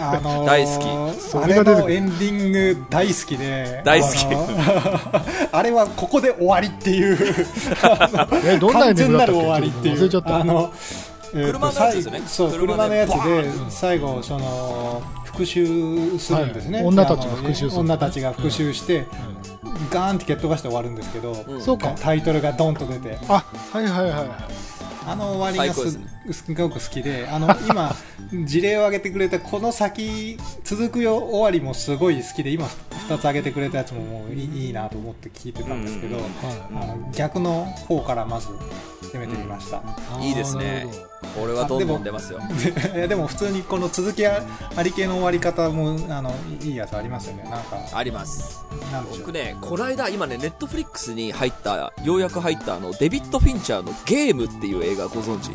[0.00, 4.48] あのー 大好きあれのエンディング大好きで大好きあの
[5.52, 7.16] あれはここで終わりっていう
[8.44, 9.36] え、どんなエ完ンディングだったっけ？
[9.36, 10.36] 全なる終わりっていう忘れちゃった。
[10.38, 12.18] あの、えーと車のやつですよね。
[12.20, 16.86] 最そう車のやつで最後その復讐するんですね、はい。
[16.86, 19.06] 女たちが復讐女たちが復讐して、
[19.90, 21.94] ガーンって蹴っ飛ばして終わるんですけど、うんそうか。
[22.00, 23.18] タイトルがドンと出て。
[23.28, 24.28] あ、はいはいはいはい。
[25.08, 25.98] あの終わりがす
[26.32, 27.94] すごく好きであの今
[28.44, 38.48] 事例を挙げてくれたこの先続くよ終わりもすごい好きで今2つ挙げてくれたやつももういいいいなと思って聞いてたんですけど、あの逆の方からまず
[39.12, 39.82] 攻めてみました、
[40.20, 40.86] いいですね
[41.22, 42.40] あーなるほどこれはどんどん出ますよ。
[42.92, 44.42] で いやでも普通にこの続きあ
[44.82, 48.64] り系の終わり方もあのいいやつありますよねなんかあります。
[48.92, 55.50] なんでしょう僕ね、この間、今ね、ネットフリックスに入った、ようやく入った、あの、デビッド・フィンチャーのゲームっていう映画ご存知？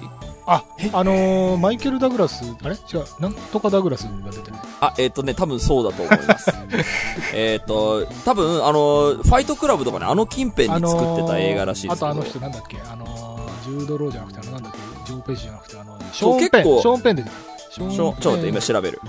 [0.45, 2.75] あ、あのー、マイケル・ダグラス、あれ？
[2.75, 4.57] 違う、なんとかダグラスが出てる。
[4.81, 6.51] あ、えっ、とね、多分そうだと思います。
[7.33, 12.77] えっと、多分、あの、ファイトクラブとかね、あの近辺に作ってた映画らしいですけど、あとあの人なんだっけ？
[12.91, 14.79] あのー、ジュード・ローじゃなくて、あの、なんだっけ？
[15.05, 16.49] ジョー・ページじゃなくて、あの、ショーン・ペン。
[16.49, 17.35] 結構ショーン・ペン出てる。
[17.71, 19.01] ショしょちょっと待って、今調べる。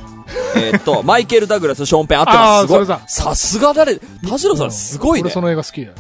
[0.56, 2.66] えっと、マイケル・ダグラス、ショーンペン、あってあます。
[2.66, 2.86] すごい。
[3.08, 5.30] さすが誰、田代さんすごいね俺。
[5.32, 5.94] その映画好きだよ。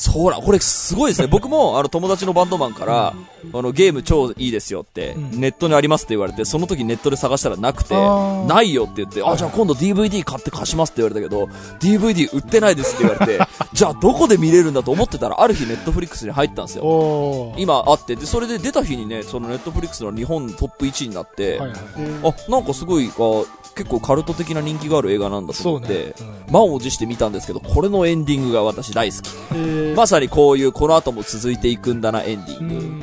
[0.00, 1.26] そうだ、これすごいですね。
[1.30, 3.12] 僕も、あの、友達のバンドマンから、
[3.52, 11.48] あの、ゲーム超いいですよって、うんネットにありますって言われて、その時ネットで探したらなくてないよって言って、あ、じゃあ今度 DVD 買って貸しますって言われたけど、
[11.80, 13.38] DVD 売ってないですって言われて、
[13.74, 17.54] じゃあどこで見れるんだと思ってたら、ある日ネットフリックスに入ったんですよ。
[17.58, 21.78] 今あって、で、それで出た日にね、そのネットフリックスの日本トップ1位になって、はいはい。
[22.24, 26.14] あ、なんかすごい、あ結構カルト的な人気がある映画なんだとそうね思って、。
[26.22, 29.30] うん満を持して見たんですけど、これのエンディングが私大好き。
[29.52, 33.00] えーまさにこういうこの後も続いていくんだなエンディうングん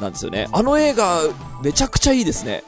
[0.00, 0.48] なんですよね。
[0.52, 1.20] あの映画、
[1.62, 2.64] めちゃくちゃいいですね。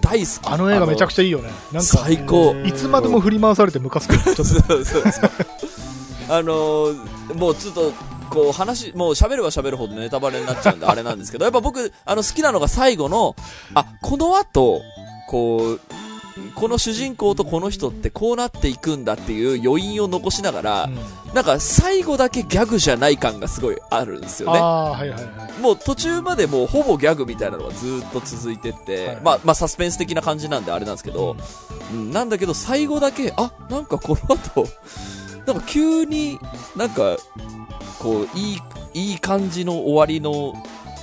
[0.00, 0.30] 大好き。
[0.44, 1.50] あの映画めちゃくちちゃいいよね。
[1.72, 2.54] なんか、最高。
[2.64, 4.16] いつまでも振り回されてムカつく。
[4.36, 5.02] そうそうそう。
[6.28, 7.92] あのーもうちょっと、
[8.30, 13.34] こう話、もう喋れば喋るほどネタバレになっちゃうんであれなんですけど、やっぱ僕、あの好きなのが最後の、
[13.74, 14.80] あ、この後、
[15.28, 15.80] こう、
[16.54, 20.90] この主人公とこの人ってこうなっていくんだっていう余韻を残しながら、
[21.34, 24.58] なんか最後だけギャグじゃない感がすごいあるんですよね。
[24.58, 25.60] はいはいはい。
[25.60, 31.36] もう途中までもうほぼギャグみたいなのがずーっと続いてって、はいまあ、まあサスペンス的な感じなんであれなんですけど、
[31.92, 34.66] うん、なんだけど最後だけ、あ、なんかこの後、
[35.46, 36.38] なんか急に
[36.76, 37.16] なんか、
[37.98, 38.62] こう、いい、
[38.94, 40.54] いい感じの終わりの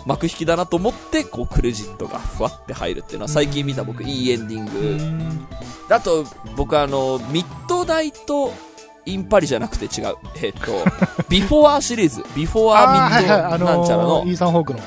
[0.08, 4.72] 幕引きだなと思って、こうクレジットがふわって入るっていうのは最近見た僕いいエンディング。
[4.80, 5.48] うん
[5.90, 6.26] あと、
[6.58, 8.52] 僕あの、ミッドナイト
[9.06, 10.16] インパリじゃなくて違う。
[10.42, 10.84] えっと、
[11.30, 14.80] ビフォアシリーズ、ビフォアミッドのなんちゃらのー、イ、ーサン・ホークの。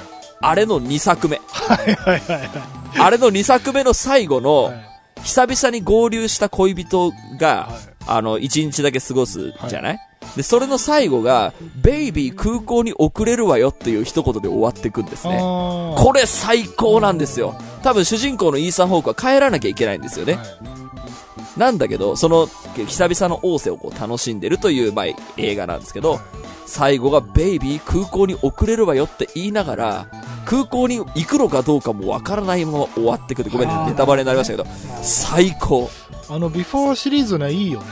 [0.43, 1.41] あれの2作目。
[1.49, 2.51] はいはいはいはい。
[2.99, 4.91] あれの2作目の最後の、はい
[5.23, 9.99] 久々に合流した恋人が、はいあの、1日だけ過ごすじゃない、
[10.37, 11.53] で、それの最後が、
[11.83, 15.39] ベイビー空港に遅れるわよっていう一言で終わっていくんですね。
[15.39, 17.55] これ最高なんですよ。
[17.83, 20.35] 多分主人公のイーサン・ホークは帰らなきゃいけないんですよね。
[20.35, 20.81] はい
[21.57, 25.07] なんだけど、その、久々の王政をこう楽しんでるという、まあ、
[25.37, 26.21] 映画なんですけど、
[26.65, 30.07] 最後がベイビー空港に遅れるわよって言いながら、
[30.47, 33.51] 空港に行くのかどうかもわからないまま終わってくる。
[33.51, 34.69] ごめんねネタバレになりましたけど、
[35.03, 35.91] 最高。
[36.29, 37.87] あの、ビフォーシリーズね、いいよね。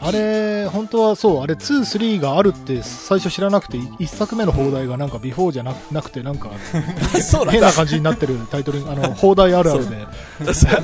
[0.00, 6.50] あれ、本当はそう、あれ2、3があるって最初知らなくて、1作目の邦題がなんかビフォーじゃななくて、なんか
[7.50, 7.72] 変な。
[7.72, 9.96] 感じになってるタイトル、あの、邦題あるあるで、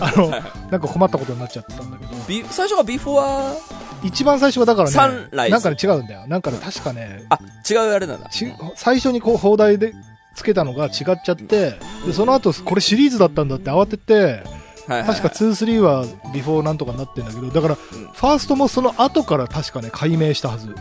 [0.01, 3.55] あの、なんか困ったことになっちゃってたんだけど、ビ最初がビフォア、
[4.03, 5.53] 一番最初はだからね、サンライズ。
[5.53, 6.27] なんかね違うんだよ。
[6.27, 8.29] なんかね、確かね、あ、違うあれなんだ。
[8.29, 8.47] ち
[8.77, 9.95] 最初にこう邦題で
[10.35, 10.91] つけたのが違っ
[11.25, 14.45] ちゃって、で、その後、これシリーズだったんだって慌てて、
[14.89, 15.21] はいはいはい。
[15.21, 18.07] 確か2、3はビフォーなんとかになってんだけど、だから、うん。
[18.07, 20.75] ファーストもその後から確かね、改名したはず。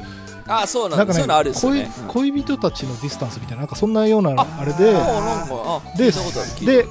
[0.48, 1.26] あ、そうなんかね
[1.72, 1.90] ね。
[2.02, 2.08] うん。
[2.08, 4.94] 恋恋人たちのディスタンスみたいな、なんかそんなようなあれで、
[5.98, 6.12] で
[6.66, 6.86] で、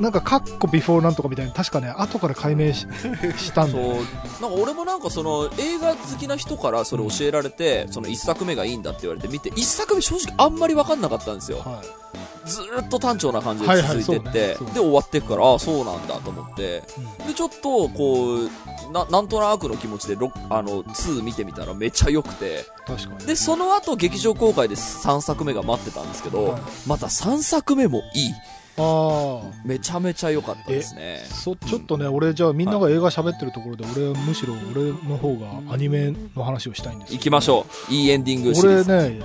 [0.00, 2.86] なんか、カッコビフォーなんとかみたいな、確かね、後から改名し
[3.38, 3.82] したんだそう。
[3.82, 3.94] よ。
[4.40, 11.58] なんか俺もなんかその映画好きな人からそれ教えられて、その一作目がいいんだって言われて見て一作目正直あんまり分かんなかったんですよ。
[11.58, 12.04] はい。
[12.48, 14.72] ずーっと単調な感じで続いてって、はいはいね。
[14.74, 16.82] で終わっていくからああそうなんだと思って。
[17.20, 17.26] うん。
[17.26, 22.66] でちょっとこうななんとなくの気持ちでロあの2見てみたらめっちゃ良くて。
[22.86, 23.26] 確かに。
[23.26, 26.62] でその後劇場公開で3作目が待ってたんですけど、はい。
[26.86, 28.32] また3作目もいい
[28.76, 29.52] ああ。
[29.64, 39.22] めちゃめちゃ良かったですねそちょっとね、俺、じゃあみんなが映画喋ってるところで、俺はむしろ俺の方がアニメの話をしたいんですよ行きましょういいエンディングシリー俺ズ、ね、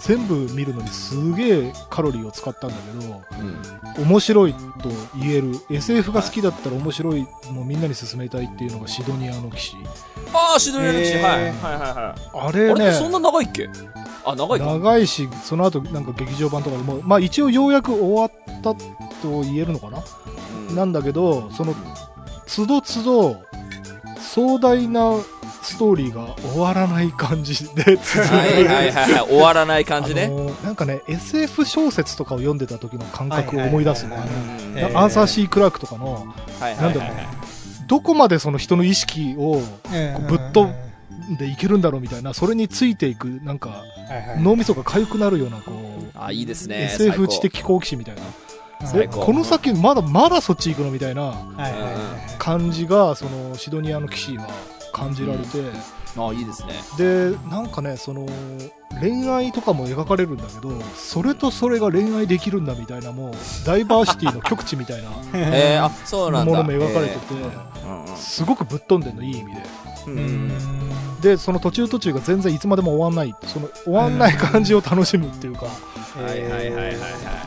[0.00, 3.56] 全部見るのにすげえカロリーを使ったんだけど、うん
[3.98, 4.60] 面白いと
[5.18, 9.76] 言える、SF が好きだったら面白い、もうみんなに勧めたいっていうのがシドニアの騎士。
[10.34, 11.22] ああ、シドニアの騎士、はい。
[11.24, 12.48] はいはいはい。
[12.48, 13.70] あれねそんな長いっけ？
[14.26, 14.66] あ、長いか。
[14.66, 18.80] 長いし、その後なんか劇場版とかでも、まあ一応ようやく終わった
[19.22, 20.02] と言えるのかな、
[20.68, 21.74] うんなんだけど、その、
[22.46, 23.42] つどつど、
[24.18, 25.16] 壮大な
[25.62, 29.28] ストーリーが終わらない感じで 続いはいはいはい。
[29.28, 30.24] 終わらない感じね。
[30.24, 34.16] あのなんかね、SF 小説とかを読んでた時の感覚を思い出すの。
[34.16, 36.26] はいはいはいはいうんえーアーサー・シー・クラークとかの、
[36.60, 37.28] はいなんだろうね、
[37.86, 40.68] どこまでその人の意識をえーぶっ飛
[41.38, 43.82] でいけるんだろうみたいな、それについていく、なんか、
[44.38, 46.90] 脳みそが痒くなるような、こう、あ、いいですね。
[46.94, 48.22] SF 知的好奇心みたいな。
[48.94, 50.90] えこの先、まだまだそっち行くの？
[50.90, 51.34] みたいな
[52.38, 54.46] 感じが、そのシドニアの騎士は
[54.92, 55.46] 感じられて、
[56.18, 56.74] あ、いいですね。
[56.96, 58.26] で、なんかね、その、
[59.00, 63.34] 恋愛とかも描かれるんだけど、それとそれが恋愛できるんだみたいな、もう、
[63.66, 65.10] ダイバーシティの極致みたいな。
[66.44, 68.16] ものも描かれてて、えー。
[68.16, 69.62] すごくぶっ飛んでるの、いい意味で。
[70.06, 76.96] うんうんうんで、その途中途中が全然いつまでも終わんない、その終わんない感じを楽しむっていうか、はいはいはいはいはい。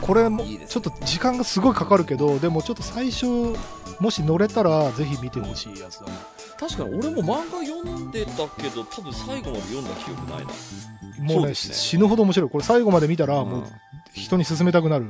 [0.01, 3.25] これもちょっと時間がすごいかかるけど、でもちょっと最初、
[3.99, 6.13] もし乗れたら、ぜひ見てほしいやつだね。
[6.59, 11.33] 確かに俺も漫画読んでたけど、多分最後まで読んだ記憶ないな。
[11.33, 12.49] もうね、ね死ぬほど面白い。
[12.49, 13.63] これ最後まで見たら、うんもう
[14.13, 15.05] 人に勧めたくなる。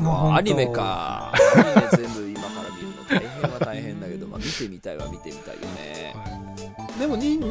[0.00, 1.32] もうアニメか。
[1.54, 5.97] アニメ全部今から見るの大変は大変だけど、まあ見てみたいは見てみたいよね。
[6.98, 7.50] でもににうん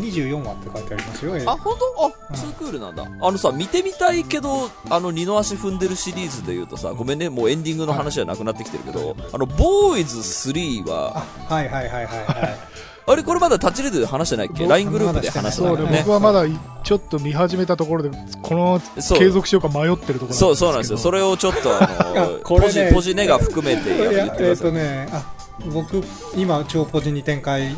[0.00, 2.06] 24話って書いてありますよあ、本当？
[2.32, 3.04] あ、ツークールなんだ。
[3.04, 12.56] あのさ、見てみたいけど、あの、二の足踏んでるシリーズで言うとさ、ごめんね、もうエンディングの話じゃなくなってきてるけど、あの、ボーイズ3は、あはいはいはいはいはい
[13.06, 14.60] あれこれまだタッチレディで話してないっけ？
[14.62, 16.10] 僕 ?LINE グループで話してないよね僕。
[16.12, 16.44] はまだ
[16.82, 18.80] ちょっと見始めたところで、この
[19.18, 20.96] 継続しようか迷ってるところそう、そうなんですよ。
[20.98, 21.80] それれをちょっと、あ
[22.14, 24.68] の あ、これねポジ、ポジネが含めてやえっ、ってください。
[24.68, 25.22] とねあ
[25.70, 26.02] 僕
[26.34, 27.76] 今超ポジに展開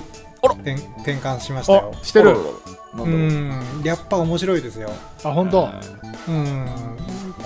[0.54, 1.92] 転転換しましたよ。
[1.94, 2.36] あ、してる。
[2.96, 3.08] う。
[3.08, 3.82] ん。
[3.84, 4.90] やっぱ面白いですよ。
[5.24, 5.68] あ、本当。
[6.28, 6.66] うん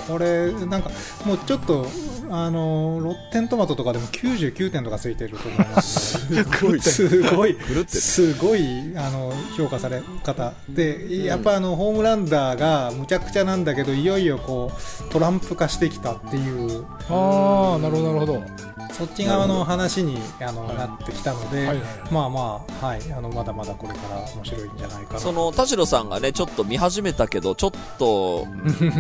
[0.07, 0.91] これなんか
[1.25, 1.87] もうちょっと
[2.31, 6.27] あのロッテントマトとかでも99点とかついてると思います。
[6.27, 6.81] すごい。
[6.81, 8.97] すごい。
[8.97, 10.53] あの評価され方。
[10.69, 16.85] でやっぱあの、ホームランダーがむちゃくちゃなんだけどいよいよこうトランプ化してきたっていう。
[17.09, 18.35] ああ、なるほど、なるほど。
[18.35, 21.79] はいそっち側の話にあの、はいなってきたので、はい。
[22.11, 25.21] まあまあ、はい、あのまだまだこれから面白いんじゃないかな。
[25.21, 28.47] その、田代さんがね、ちょっと見始めたけど、ちょっと、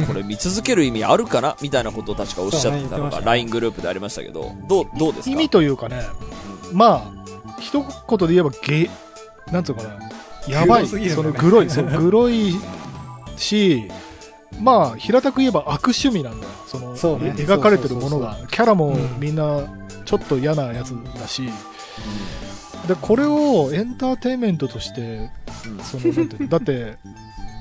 [0.06, 5.30] これ見続ける意味あるかなみたいなことを確かおっしゃってたのが、LINE グループでありましたけど、どう、どうですか？
[5.30, 6.02] 意味というかね、
[6.72, 8.90] まあ、一言で言えばゲ、
[9.52, 10.10] なんつうのかな、
[10.48, 12.54] やばい、グロすぎるそのグロい、そう、グロい
[13.36, 13.90] し、
[14.60, 16.52] まあ、平たく言えば悪趣味なんだよ。
[16.66, 17.34] その、そうね。
[17.38, 18.36] え描かれてるものが。
[18.50, 19.18] キャラもうん。
[19.18, 19.62] みんな、
[20.04, 21.48] ちょっと嫌なやつだし、
[22.86, 25.30] で、これをエンターテインメントとして、
[25.82, 26.98] その、なんていうのだって、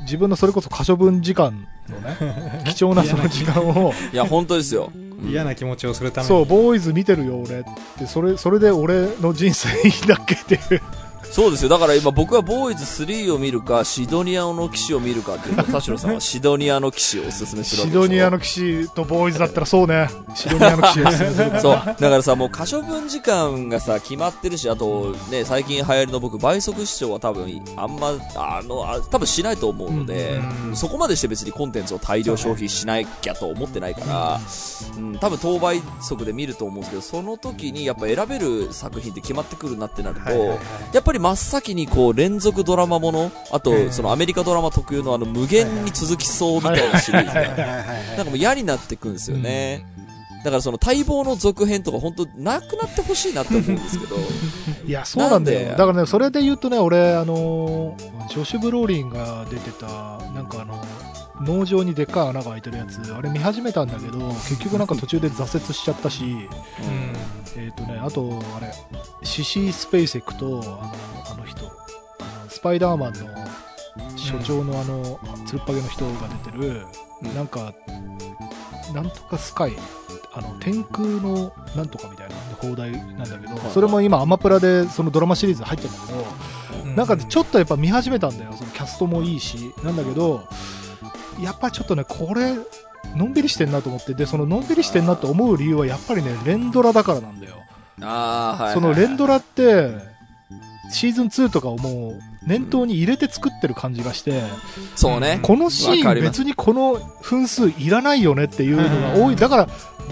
[0.01, 4.91] 自分のそれこそ可処分時間のね、貴重なその時間を、 いや、本当ですよ。
[5.27, 6.27] 嫌な気持ちをするために。
[6.27, 7.63] そう、ボーイズ見てるよ、俺っ
[7.97, 10.81] て、それ、それで俺の人生いいだけっていう。
[11.31, 11.69] そうですよ。
[11.69, 20.09] だから今僕はボーイズ3を見るか、シドニアの騎士を見るかっていうと、 田代さんはシドニアの騎士をおすすめするわシドニアの騎士とボーイズだったらそうね。
[20.35, 21.59] シドニアの騎士ですね。
[21.61, 21.73] そう。
[21.73, 34.39] だからさ、もう可処分時間がさ、決まってるし、あとね、最近流行りの僕、倍速視聴は多分、あんま、あの、あ多分しないと思うので、うんそこまでして別にコンテンツを大量消費しなきゃと思ってないから、
[34.97, 40.59] うん、多分当倍速で見ると思うんですけど、その時にやっぱ選べる作品って決まってくるなってなると、はいはいはい
[40.93, 49.85] やっぱり真っ先にこう連続ドラマもの、あとうんそのアメリカドラマ特有のあの無限に続きそうみたいなシリーズがなんかもう嫌になってくんですよね。
[50.43, 54.15] だからその待望の続編とか本当なくなってほしいなって思うんですけど。
[54.87, 55.71] いや、そうなんだよ。
[55.71, 59.85] だからね、それで言うとね、俺、あのー、ジョシュ・ブローリンが出てた、
[60.33, 60.81] なんかあの、
[61.41, 66.49] 農場にでっかい穴が開いてるやつ、あれ見始めたんだけど、結局なんか途中で挫折しちゃったし、
[67.55, 68.73] えっ、とね、あと、あれ、
[69.23, 70.93] シシー・スペイセクと、あの、
[71.33, 76.11] あの人、あのスパイダーマンの所長のあの、つるっぱげの人が
[76.45, 76.85] 出てる、
[77.23, 77.35] うん。
[77.35, 77.73] なんか、
[78.93, 79.73] なんとかスカイ、
[80.33, 86.25] あの、天空のなんとかみたいな放題なんだけど、いそれも今アマプラでそのドラマシリーズ入ってるんだけど、うん
[86.95, 88.53] なんかちょっとやっぱ見始めたんだよ。
[88.53, 89.35] そのキャストもい。
[89.35, 90.43] いし、なんだけど、
[91.41, 92.55] やっぱちょっとね、これ、
[93.15, 97.55] のんびりしてんなと思って、で、そののんびりしてんなと思う理由はやっぱりね、連ドラだからなんだよ。
[98.01, 98.73] ああ、はい、はい。
[98.73, 100.09] その連ドラって、
[100.91, 104.41] シーズン2とかをもう念頭に入れて作ってる感じがして、
[104.95, 105.39] そうね。
[105.41, 109.35] このシーン別にこの分数いらないよねっていうのが多い。
[109.35, 109.67] だから、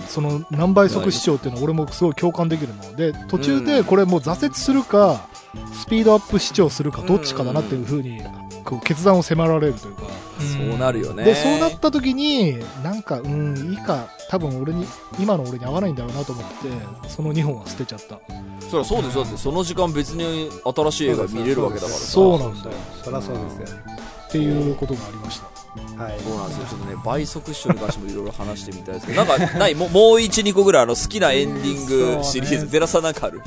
[0.08, 5.28] その何倍速視聴っていうのは俺もすごい共感できるので、途中でこれもう挫折するか、
[5.74, 8.22] スピードアップ視聴するかどっちかだなっていうふうに、
[8.64, 10.04] こう決断を迫られるというか。
[10.40, 11.24] そうなるよね。
[11.24, 14.86] で、そうなった時に、なんか、うん、いいか、多分俺に、
[15.20, 18.20] 今の俺に合わないんだろうなと思って、その2本は捨てちゃった。
[18.70, 19.24] そりゃそうですよ。
[19.24, 22.00] だってその時間別に新しい映画見れるわけだからさ。
[22.00, 22.76] そうなんだよ。
[23.04, 23.78] そりゃそうですよ。
[24.28, 25.57] っていうことがありました。
[25.98, 26.20] はい。
[26.20, 26.66] そうなんですよ。
[26.70, 31.86] ちょっとね、倍速視聴に関してもいろいろ話してみたいですけど、なんか、ないもう、もう1、2個ぐらいあの好きなエンディン
[32.18, 33.46] グシリーズ、そうねデラさんなんかある好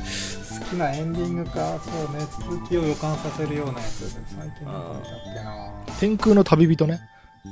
[0.71, 4.11] きなエンディングか、そうね、続きを予感させるようなやつ。
[4.11, 7.01] 最近なんか見たっけな天空の旅人ね。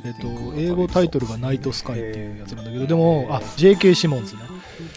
[0.04, 3.94] えっ、と、英語タイトルがナイトスカイっていうやつなんだけど、でも、あ、J.K.
[3.94, 4.42] シモンズね。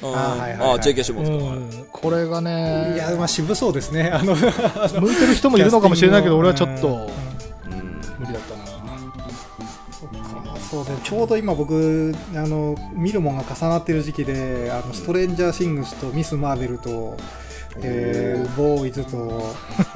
[0.04, 1.82] あはいあ、JK シモンうズか。
[1.82, 1.86] ん。
[1.92, 4.10] これがね、いや、まあ渋そうですね。
[4.12, 7.31] あの、向いてる人もいるのかもしれないけど、俺はちょっとうん
[10.72, 17.18] そうでちょうど今僕あの見るもんが重なってる時期であのストレンジャー・シングスとミス・マーベルと、
[17.82, 19.18] えーボーイズと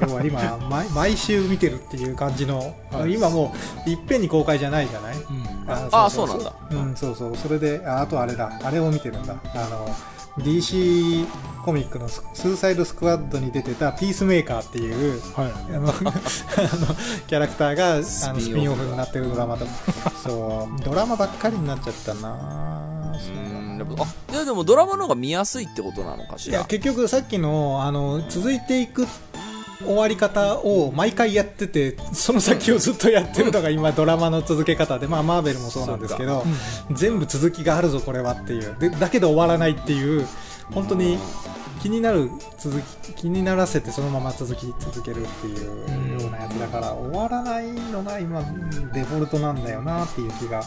[0.06, 3.12] 要は今 毎毎週見てるっていう感じの、はい。
[3.14, 3.54] 今も
[3.86, 5.16] ういっぺんに公開じゃないじゃない？
[5.16, 5.70] うん。
[5.70, 6.52] ああそうなんだ。
[6.70, 7.36] うんそうそう。
[7.36, 8.50] それでああとあれだ。
[8.62, 9.34] あれを見てるんだ。
[9.54, 9.88] あの
[10.38, 11.26] DC
[11.64, 15.52] コミックのススーサイドスクワッドに出てたピースメーカーっていうはい。
[15.74, 16.12] あの あの
[17.26, 19.66] キャラクターがあのススピンオフになってるドラマと
[20.22, 26.58] そうドラマばっかりになっちゃったなうんやっぱあ、いやでもドラマの方が見やすいってことなのかしら。
[26.58, 29.06] いや結局さっきのあの続いていく
[29.84, 36.44] 終わり方を毎回やっててその先をずっとやってるのが今ドラマの続け方で、まあ、マーベルもそうなんですけど
[36.92, 38.76] 全部続きがあるぞこれはっていう。
[38.78, 40.26] でだけど終わらないっていう
[40.72, 41.18] 本当に
[41.82, 48.42] 気になる続き気にならせてそのまま続き続けるっていうようなやつだから終わらないのが今
[48.92, 50.62] デフォルトなんだよなっていう気が。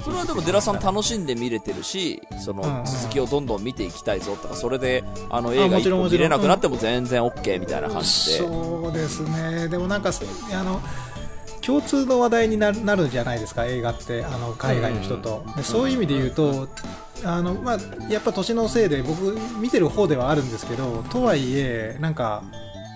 [0.00, 8.38] それはでもデラさん楽しんで見れてるし、その続きをどんどん見ていきたいぞとか、それであの映画本見れなくなっても全然 OK みたいな感じで。
[8.38, 9.68] そうですね。
[9.68, 10.80] でもなんかそあの
[11.64, 16.68] 共通の話題になるなるじゃないですか映画ってあの海外の人と、でそういう意味で言うと、
[17.24, 17.78] あのまあ、
[18.12, 22.42] やっぱ年のせいで僕見てる方ではあるんですけどとはいえなんか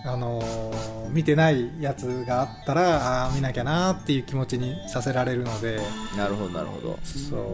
[0.04, 5.80] あのー見てないやつがあったらあー見なきゃなっていう気持ちにさせられるので。
[6.16, 6.98] なるほど、なるほど。
[7.02, 7.48] そう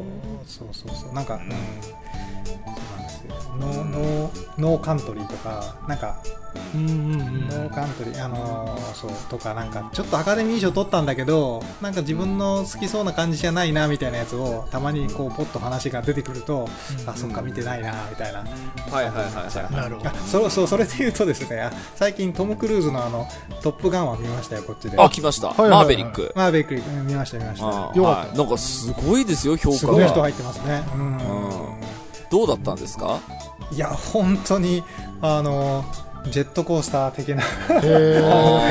[0.45, 1.15] そうそうそう。
[1.15, 1.51] なんか、うん、
[3.61, 6.17] ノーノーノーカントリーとかなんか
[6.75, 7.49] うんうんうん。
[7.49, 16.69] ノーカントリー、あのーそうとかなんかちょっとアカデミー賞取ったんだけどなんか自分の好きそうな感じじゃないなみたいなやつをたまにこうポッと話が出てくると、
[17.01, 18.49] うんあそっか見てないなみたいな、はい
[18.95, 19.73] はいはいはい。
[19.75, 20.15] なるほどあ。
[20.15, 23.27] そうそうそれで言うとですねあ最近トム・クルーズのあの
[23.63, 25.49] 「トップガン」は見ましたよこっちであ、来ました。
[25.49, 26.33] はいはいはいマーベリック。
[26.35, 30.23] マーベリックうん見ました見ましたあよかったはいなんかすごいですよ、評価すごい人が。
[30.23, 31.19] 入ってますねうん
[32.33, 33.21] どうだったんですか？
[33.71, 34.83] いや本当に
[35.21, 35.85] あの
[36.31, 37.43] ジェットコースター的な。
[37.83, 38.21] 映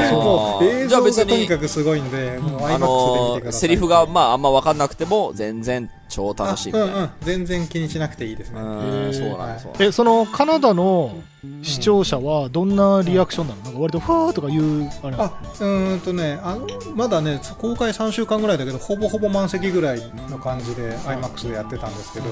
[0.09, 3.61] 像じゃあ別にがとにかくすごいんでもう IMAX であの見てください。
[3.61, 6.93] セリフが、まあ、あんま分かんなくても、全然超楽しいみたいな。
[6.93, 7.09] あうんうん。
[7.21, 8.59] 全然気にしなくていいですね。
[8.59, 11.15] そうなんです、えそのカナダの
[11.63, 13.61] 視聴者はどんなリアクションなの？
[13.63, 15.25] なんか割とファーとか言うあれあ
[15.59, 22.25] うーんとねあのまだね公開3週間ぐらいだけどほぼほぼ満席ぐらいの感じで IMAX でやってたんですけど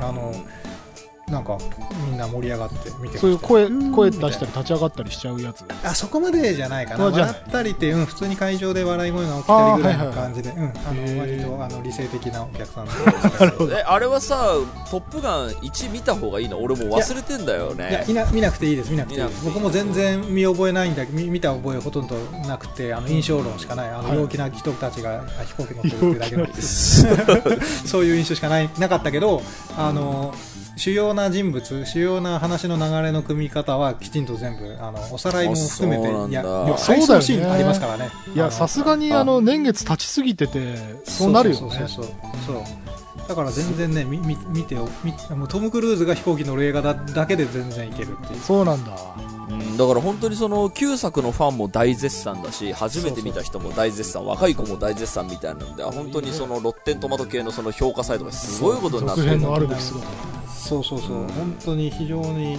[0.00, 0.32] あの
[1.32, 1.56] なんか
[2.06, 5.64] みんな盛り上がって見てそういう声ん声出したり立ち上がったりしちゃうやつ。
[5.82, 7.06] あそこまでじゃないかな。
[7.06, 12.92] 笑ったりって、うん、普通に会場で笑い声が起きたりぐらいの感じで、うん、あの割とあの理性的なお客さんで。
[13.78, 14.52] え、あれはさ、
[14.90, 16.58] トップガン1見た方がいいの？
[16.58, 18.04] 俺もう忘れてんだよいやね。
[18.06, 19.30] 見な見なくていいです見なくていいです。
[19.30, 22.16] 見なくていい僕も全然見覚えないんだ見見た覚えほとんど
[22.46, 23.88] なくてあの印象論しかない。
[23.88, 24.18] あのはい。
[24.18, 26.46] 陽気な人たちがあ飛行機乗ってるだけの
[27.86, 29.42] そういう印象しかないなかったけど
[29.76, 30.34] あの
[30.76, 38.10] 主要な人物主要な話の流れの組み方はきちんと全部あのおさらいも含めていやいやそうだよね回想シーンありますからね。
[38.34, 41.86] いやさすがにあの年月経ちすぎててそうなるよね。
[41.88, 42.04] そう
[42.46, 42.62] そう
[43.28, 44.86] だから全然ねみみ見ても
[45.44, 48.40] うトム・クルーズが飛行機乗る映画だだけで全然いけるっていう。
[48.40, 48.92] そうなんだ。
[49.48, 59.28] うん、だから本当にその旧作のファンも大絶賛だし初めて見た人も大絶賛若い子も大絶賛みたいなので本当にそのロッテントマト系のその評価サイトがすごいことになってる。
[59.28, 60.06] 続編のあるべき姿
[60.62, 61.28] そうそうそう、うん。
[61.28, 62.58] 本当に非常に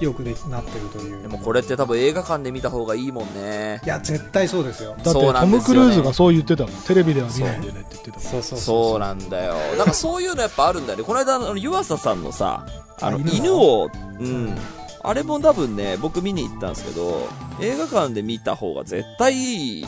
[0.00, 1.22] よくできなってるという。
[1.22, 3.80] でもこれって多分映画館で見た方がいいもんね。
[3.84, 4.90] いや絶対そうですよ。
[4.90, 6.72] だってトム・クルーズがそう言ってたもん。
[6.82, 7.60] テレビでは見ない。
[7.60, 9.54] でねって言ってたそうそうそうなんだよ。
[9.76, 11.04] なんかそういうのやっぱあるんだよね。
[11.04, 12.66] この間あの湯浅さんのさ
[13.00, 13.90] あのあ犬を
[14.20, 14.56] うん。
[15.00, 17.28] あれも多分ね僕見に行ったんですけど
[17.60, 19.86] 映画館で見た方が絶対いい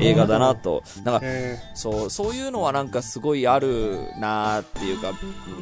[0.00, 0.82] 映画だなと。
[1.04, 5.12] なんかえそう、そういうのはなんかすごいあるなーっていうか、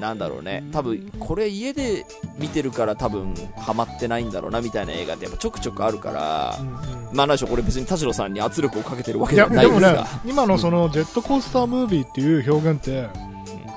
[0.01, 0.65] なんだろうね。
[0.73, 2.07] 多分、これ家で
[2.39, 7.17] 見てるから多分、ハマってないんだろうなみたいな映画ってやっぱちょくちょくあるからー、うんうん。
[7.17, 10.07] まあなんでしょう、これ別に田代さんに圧力をかけてるわけいじゃないやですが。
[10.25, 13.09] 今のそのジェットコースタームービーっていう表現って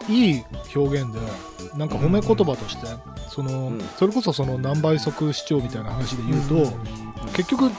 [0.07, 0.43] いい
[0.75, 1.19] 表現で
[1.75, 2.87] なんか褒め言葉として
[3.29, 3.81] そのん。
[3.97, 6.71] それこそその何倍速視聴みたいな話で言うと
[7.33, 7.71] 結局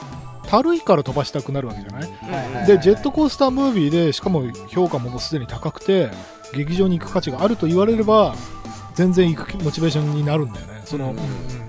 [0.47, 2.09] たるいから飛ばしたくなるわけじゃない？
[2.11, 6.09] はいはいはいでジェットコースタームービーでしかも評価ももうすでに高くて
[6.53, 8.33] 劇場に行く価値があると言われれば
[8.95, 11.27] 全然行くモチベーションになるんだよねその、うんうんうん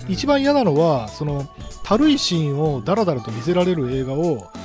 [0.09, 1.47] 一番嫌なのはその
[1.83, 4.17] たるいシーンをダラダラと見せられる映画を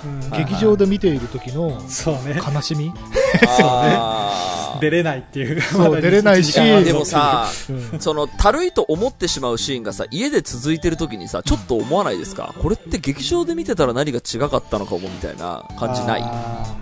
[0.07, 0.31] うん。
[0.31, 2.91] はい劇場で見ている時の悲しみ、
[4.81, 5.61] 出れないっていう。
[5.61, 7.47] そう出れないしでもさ、
[7.93, 8.01] うん。
[8.01, 12.55] その、たるいと思ってしまうシーンがさ、家で続いてる時にさ、ちょっと思わないですか？
[12.61, 16.23] これって劇場で見てたら何が違かったのかもみたいな感じない？
[16.23, 16.75] あ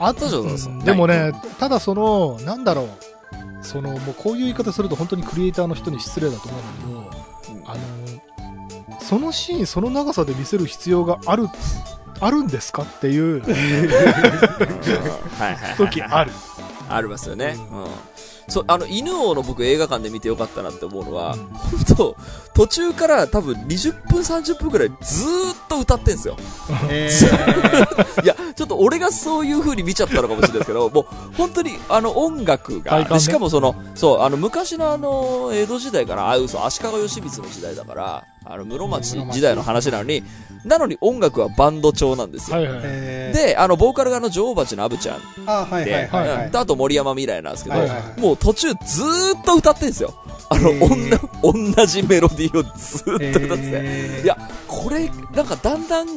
[0.00, 0.72] あったじゃないですか。
[0.72, 0.78] うん。
[0.80, 2.88] でもね、ただその、なんだろう、
[3.62, 7.80] その、もうこういう言い方すると本当にクリエイターの人に失礼だと思うんだけど、あの、
[9.00, 11.48] そのシーン、その長さで見せる必要がある、
[12.20, 13.42] あるんですかっていう。
[15.76, 16.32] 時ある。
[16.88, 17.56] ありますよね。
[17.72, 17.86] ううん。
[18.48, 21.46] そう、あの、犬王の僕映画館で見てよかったなって思うのは、うん。
[21.46, 22.16] 本当
[22.54, 26.36] 途中から多分20分30分くらいずーっと歌ってんすよ。
[26.36, 26.88] ー。
[26.90, 27.10] え
[28.22, 33.04] いや、ちょっと俺がそういう風に見ちゃったのかもしれないですけど、もう本当にあの音楽が、ね。
[33.04, 40.22] でしかもその、そう、あの昔のあの、江戸時代から、あ、嘘、足利義満の時代だから、あの、室町時代の話なのに、
[40.64, 42.56] なのに音楽はバンド調なんですよ。
[42.56, 42.80] はいはい。
[42.84, 45.20] えー、で、あの、ボーカルがあの、女王蜂のアブちゃん。
[45.46, 46.06] あはいはいで、はい。
[46.28, 48.20] はい、うんであと森山未来なんですけど、はいはいはい。
[48.20, 50.14] もう途中ずーっと歌ってんですよ。
[50.50, 51.28] あの、へー。
[51.42, 54.24] 女同じメロディーをずーっと歌ってて、えー。
[54.24, 54.36] いや、
[54.68, 56.08] これ、なんかだんだん、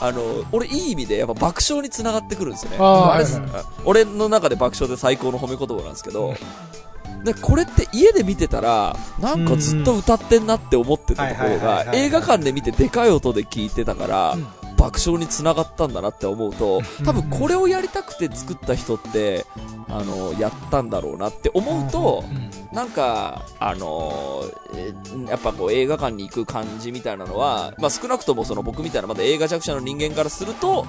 [0.00, 2.78] あの、俺いい意味でやっぱ爆笑につながってくるんですよね。
[2.80, 3.64] あーれ、はいはい。
[3.84, 6.34] 俺の中で爆笑で最高の褒め言葉なんですけど、
[7.24, 14.46] でこれって家で見てたら、なんかずっと歌ってんなって思ってたところが、映画館で見てでかい音で聞いてたから、うん。
[14.80, 19.44] 爆笑につながったんだなって思うと、多分これをやりたくて作った人って、
[19.90, 22.24] あの、やったんだろうなって思うと、
[22.72, 24.42] なんか、あの
[24.74, 30.86] えーやっぱこう映画館に行く感じみたいなのは、まあ少なくともその僕みたいなまだ映画弱者の人間からすると、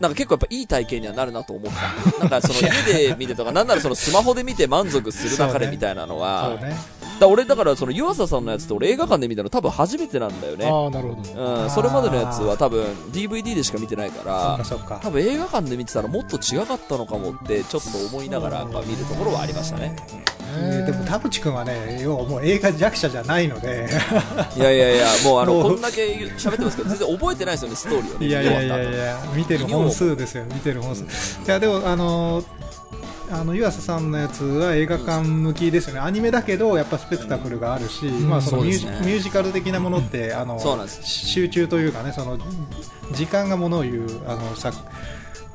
[0.00, 2.20] なんか結構やっぱいい体験にはなるなと思った。
[2.20, 6.58] なんかその家で見てとか、 なんならそのスマホで見て満足するなかれみたいなのは、
[7.20, 10.66] だ俺だからその湯浅さんのやつって俺映画館で見たの多分初めてなんだよね。
[10.66, 12.82] うん、それまでのやつは多分
[13.12, 19.96] DVD でしか見てないか、らか多分映画館で見てたらもっと違かったのかもってちょっと思いながら見るところはありましたね。
[20.56, 23.88] えーでも田淵君はね要はもう映画弱者じゃないので。
[24.56, 26.06] いやいやいや、もうあの、こんだけ
[26.38, 28.26] 喋ってますけど、 全然覚えてないですよね、ストーリーをね。
[28.26, 31.02] いやいやいやいや見てる本数ですよ見てる本数。
[31.02, 31.06] い
[31.46, 32.44] やでもあのー
[33.32, 36.00] あの湯浅さんのやつは映画館向きですよね。
[36.00, 38.28] アニメだけどやっぱスペクタクルがあるし、ん。
[38.28, 39.06] まあ、そのミュージ,、そうですね。
[39.06, 41.00] ミュージカル的なものって、あのそうなんです。
[41.04, 42.38] 集中というかねその
[43.12, 44.76] 時間がものを言うあの作、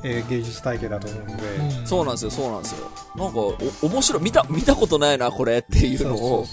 [0.02, 1.42] えー芸術体系だと思うので、
[1.80, 1.86] うん。
[1.86, 2.90] そうなんですよ、そうなんですよ。
[3.16, 3.56] なんか、お、
[3.86, 6.46] 面白い、見た、見たことないな、これっていうのを、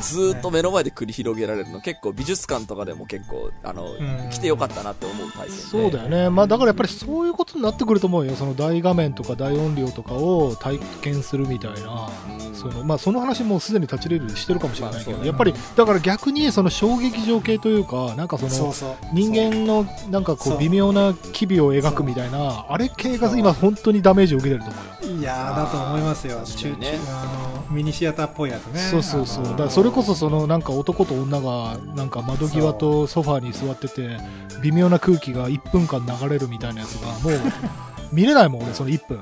[0.00, 4.30] ずーっと目の前で繰り広げられるの、結構美術館とかでも結構、あの、ん。
[4.30, 12.10] 来てよかったなって思う対戦そうだよね、まあ、だからやっぱりそういうことになってくると思うよ、その大画面とか大音量とかを体験するみたいな、
[12.48, 12.54] うん。
[12.54, 15.26] そのまあ、その話もうすでに立ちレールでしてるかもしれないけど、ね。
[15.26, 18.72] やっぱりだから逆にその小劇場系というか、なんかその
[19.12, 20.56] 人間のなんかこそう。
[20.56, 25.20] う微妙な機微を描くみたいな、あれ系が今、本当にダメージを受けてると思うよ。
[25.20, 34.18] いやーだと思いますよ確か中にねあのミニシアターっぽいやつねそうそうそう、あのだからそれこそそのなんか男と女がなんか窓際とソファーに座ってて、
[34.62, 37.40] 微妙な空気が1分間流れるみたいなやつが、もう
[38.12, 39.20] 見れないもん、俺、その1分。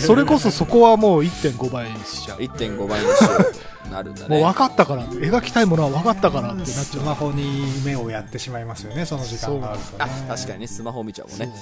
[0.00, 2.38] それこそそこはもう1.5倍にしちゃう。
[2.38, 4.28] 1.5倍にしようとなるんだね。
[4.28, 7.04] もう分かったから、描きたいものは分かったからってなっちスゃう。
[7.04, 11.52] マホに目をやってしまいますよねその時間があるとあね、確かにね、スマホ見ちゃうもんね。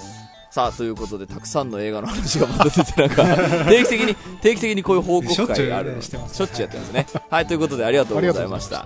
[0.50, 3.24] さあ、ということで、たくさんの映画の話がまた出て、なんか、
[3.70, 7.06] 定期的に、定期的にこういう報告会があるしょっちゅうやってますね。
[7.30, 8.84] はい、ということで、ありがとうございました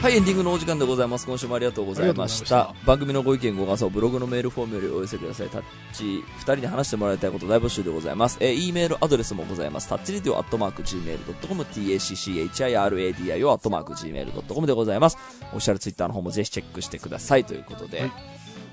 [0.00, 1.26] はい、エンディングのお時間でございます。
[1.26, 2.56] 今週もありがとうございました。
[2.56, 5.50] ありがとうございま番組のご意見、ご感想、ブログのメールフォームよりお寄せください。
[5.50, 8.38] タッチ、二人に話してもらいたいこと大募集でございます。
[8.40, 9.90] えー、E メールアドレスもございます。
[9.90, 15.18] タッチリディオアットマーク Gmail.com、tacchiradio アットマーク Gmail.com でございます。
[15.42, 18.12] オフィシャルツイッターの方もぜひチェックしてくださいということで、はい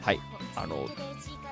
[0.01, 0.19] はい、
[0.55, 0.87] あの、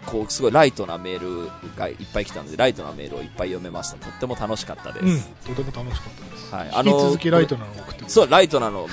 [0.05, 3.97] こう、すごいライトなメールがいっぱい来たので、ライトなメールをいっぱい読めました。
[3.97, 5.29] とっても楽しかったです。
[5.49, 6.53] うん、とても楽しかったです。
[6.53, 8.85] はい、引き続きライトなのを送ってそう、ライトなの、も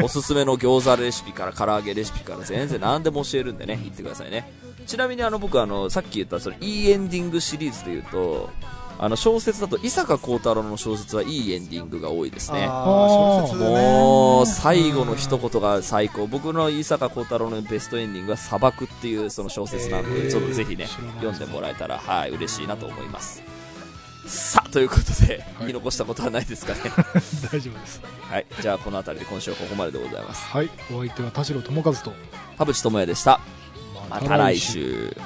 [0.00, 4.50] う、おすすめの餃子レシピから唐揚げレシピから全然何でも教えるんでね、言ってくださいね。
[4.86, 8.50] ちなみにあの、僕あの、さっき言ったその、いいエンディングシリーズで言うと、
[8.98, 12.66] あの、小説だと、伊坂幸太郎の小説はいいエンディングが多いですね。
[12.66, 16.26] 小説ねもう、最後の一言が最高。
[16.26, 20.86] 僕の伊坂幸太郎のベストエンディングは砂漠っていうその小説なので、ちょっとぜひね
[21.16, 23.42] 読んでもらえたら、はい、嬉しいなと思います。
[24.26, 26.80] さあ、ということで、はい言い残したことはないですかね？
[26.80, 26.82] い。
[27.50, 28.00] 大丈夫です。
[28.30, 30.46] はい、じゃあこの辺りで今週はここまででございます。
[30.46, 32.12] はい、お相手は田代智和と、
[32.56, 33.40] 田淵智也でした。
[34.08, 35.16] また来週。